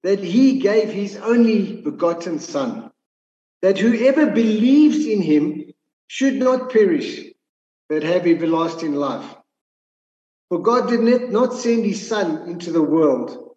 that 0.03 0.19
he 0.19 0.60
gave 0.60 0.89
his 0.89 1.17
only 1.17 1.82
begotten 1.82 2.39
Son, 2.39 2.89
that 3.62 3.77
whoever 3.77 4.27
believes 4.27 5.06
in 5.06 5.21
him 5.21 5.73
should 6.08 6.36
not 6.36 6.71
perish, 6.71 7.25
but 7.89 8.03
have 8.03 8.25
everlasting 8.25 8.95
life. 8.95 9.37
For 10.49 10.62
God 10.62 10.89
did 10.89 11.31
not 11.31 11.53
send 11.53 11.86
his 11.86 12.07
Son 12.07 12.47
into 12.47 12.71
the 12.71 12.81
world 12.81 13.55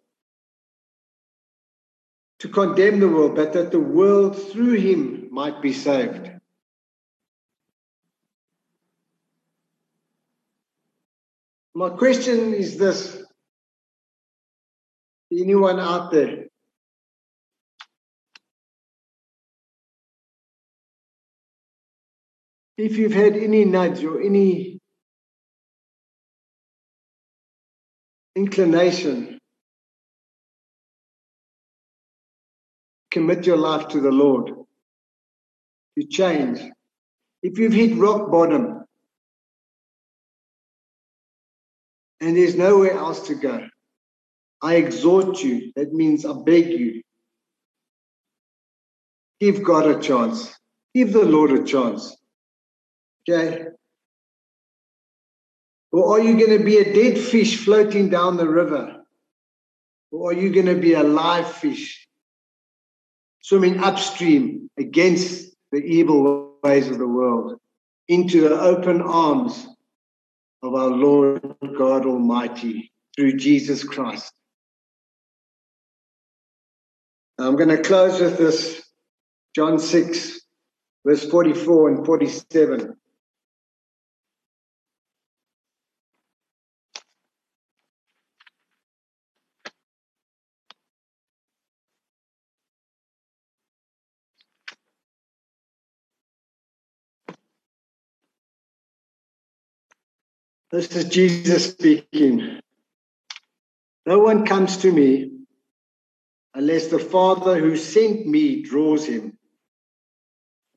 to 2.39 2.49
condemn 2.49 2.99
the 2.99 3.07
world, 3.07 3.35
but 3.35 3.53
that 3.53 3.71
the 3.71 3.79
world 3.79 4.35
through 4.35 4.73
him 4.73 5.29
might 5.31 5.61
be 5.61 5.71
saved. 5.71 6.31
My 11.73 11.89
question 11.89 12.53
is 12.53 12.77
this 12.77 13.23
anyone 15.31 15.79
out 15.79 16.11
there? 16.11 16.47
If 22.77 22.97
you've 22.97 23.13
had 23.13 23.37
any 23.37 23.63
nudge 23.63 24.03
or 24.03 24.19
any 24.19 24.80
inclination, 28.41 29.37
commit 33.11 33.45
your 33.45 33.57
life 33.57 33.87
to 33.89 33.99
the 33.99 34.11
Lord. 34.11 34.51
You 35.95 36.07
change. 36.07 36.59
If 37.43 37.59
you've 37.59 37.73
hit 37.73 37.97
rock 37.97 38.31
bottom 38.31 38.83
and 42.19 42.35
there's 42.35 42.55
nowhere 42.55 42.93
else 42.93 43.27
to 43.27 43.35
go, 43.35 43.67
I 44.61 44.75
exhort 44.75 45.43
you, 45.43 45.71
that 45.75 45.93
means 45.93 46.25
I 46.25 46.33
beg 46.33 46.67
you, 46.67 47.01
give 49.39 49.63
God 49.63 49.85
a 49.87 49.99
chance, 49.99 50.55
give 50.95 51.13
the 51.13 51.25
Lord 51.25 51.51
a 51.51 51.63
chance. 51.63 52.15
Okay? 53.21 53.65
Or 55.91 56.17
are 56.17 56.21
you 56.21 56.37
going 56.37 56.57
to 56.57 56.63
be 56.63 56.77
a 56.77 56.93
dead 56.93 57.17
fish 57.17 57.57
floating 57.57 58.09
down 58.09 58.37
the 58.37 58.47
river? 58.47 59.03
Or 60.11 60.31
are 60.31 60.33
you 60.33 60.51
going 60.53 60.67
to 60.67 60.79
be 60.79 60.93
a 60.93 61.03
live 61.03 61.51
fish 61.51 62.07
swimming 63.41 63.79
upstream 63.79 64.69
against 64.77 65.53
the 65.71 65.79
evil 65.79 66.55
ways 66.63 66.89
of 66.89 66.97
the 66.97 67.07
world 67.07 67.59
into 68.07 68.41
the 68.41 68.59
open 68.59 69.01
arms 69.01 69.67
of 70.63 70.75
our 70.75 70.89
Lord 70.89 71.41
God 71.77 72.05
Almighty 72.05 72.91
through 73.15 73.37
Jesus 73.37 73.83
Christ? 73.83 74.31
I'm 77.37 77.55
going 77.55 77.69
to 77.69 77.81
close 77.81 78.21
with 78.21 78.37
this 78.37 78.83
John 79.55 79.79
6, 79.79 80.41
verse 81.05 81.25
44 81.25 81.89
and 81.89 82.05
47. 82.05 82.95
This 100.71 100.95
is 100.95 101.05
Jesus 101.05 101.71
speaking. 101.71 102.61
No 104.05 104.19
one 104.19 104.45
comes 104.45 104.77
to 104.77 104.91
me 104.91 105.31
unless 106.53 106.87
the 106.87 106.99
Father 106.99 107.59
who 107.59 107.75
sent 107.75 108.25
me 108.25 108.61
draws 108.61 109.05
him, 109.05 109.37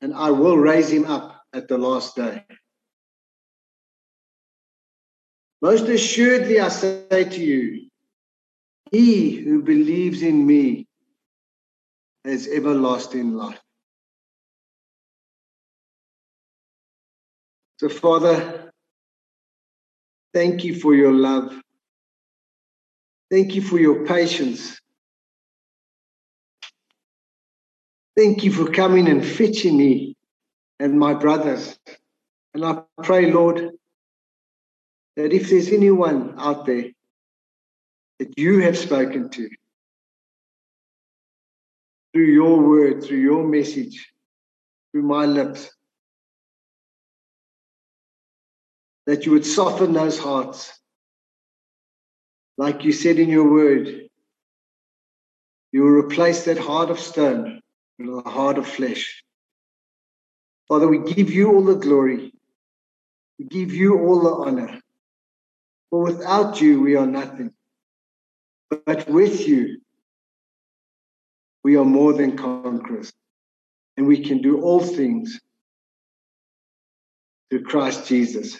and 0.01 0.13
I 0.13 0.31
will 0.31 0.57
raise 0.57 0.91
him 0.91 1.05
up 1.05 1.41
at 1.53 1.69
the 1.69 1.77
last 1.77 2.17
day. 2.17 2.43
Most 5.61 5.85
assuredly, 5.85 6.59
I 6.59 6.67
say 6.67 7.23
to 7.23 7.41
you, 7.41 7.89
he 8.91 9.37
who 9.37 9.63
believes 9.63 10.21
in 10.21 10.45
me 10.45 10.87
has 12.25 12.47
everlasting 12.47 13.33
life. 13.33 13.61
So, 17.77 17.89
Father, 17.89 18.64
Thank 20.35 20.65
you 20.65 20.77
for 20.77 20.93
your 20.93 21.13
love. 21.13 21.57
Thank 23.31 23.55
you 23.55 23.61
for 23.61 23.79
your 23.79 24.05
patience. 24.05 24.77
Thank 28.17 28.43
you 28.43 28.51
for 28.51 28.69
coming 28.69 29.07
and 29.07 29.25
fetching 29.25 29.77
me 29.77 30.17
and 30.81 30.99
my 30.99 31.13
brothers. 31.13 31.79
And 32.53 32.65
I 32.65 32.81
pray, 33.01 33.31
Lord, 33.31 33.71
that 35.15 35.31
if 35.31 35.49
there's 35.49 35.69
anyone 35.69 36.35
out 36.37 36.65
there 36.65 36.87
that 38.19 38.37
you 38.37 38.59
have 38.59 38.77
spoken 38.77 39.29
to 39.29 39.49
through 42.13 42.25
your 42.25 42.59
word, 42.59 43.05
through 43.05 43.19
your 43.19 43.47
message, 43.47 44.11
through 44.91 45.03
my 45.03 45.25
lips, 45.25 45.74
that 49.05 49.25
you 49.25 49.31
would 49.31 49.45
soften 49.45 49.93
those 49.93 50.17
hearts. 50.17 50.71
Like 52.57 52.83
you 52.83 52.91
said 52.91 53.19
in 53.19 53.29
your 53.29 53.49
word, 53.51 54.09
you 55.71 55.83
will 55.83 55.91
replace 55.91 56.45
that 56.45 56.57
heart 56.57 56.89
of 56.89 56.99
stone 56.99 57.61
with 57.99 58.25
a 58.25 58.29
heart 58.29 58.57
of 58.57 58.67
flesh. 58.67 59.23
Father, 60.67 60.87
we 60.87 60.99
give 61.13 61.31
you 61.31 61.53
all 61.53 61.63
the 61.63 61.75
glory. 61.75 62.33
We 63.37 63.45
give 63.45 63.73
you 63.73 63.99
all 63.99 64.21
the 64.21 64.49
honor. 64.49 64.81
For 65.89 66.03
without 66.03 66.61
you, 66.61 66.81
we 66.81 66.95
are 66.95 67.05
nothing. 67.05 67.51
But 68.85 69.07
with 69.07 69.47
you, 69.47 69.81
we 71.63 71.77
are 71.77 71.85
more 71.85 72.13
than 72.13 72.37
conquerors. 72.37 73.13
And 73.97 74.07
we 74.07 74.19
can 74.23 74.41
do 74.41 74.61
all 74.61 74.81
things 74.81 75.39
through 77.49 77.63
Christ 77.63 78.07
Jesus. 78.07 78.59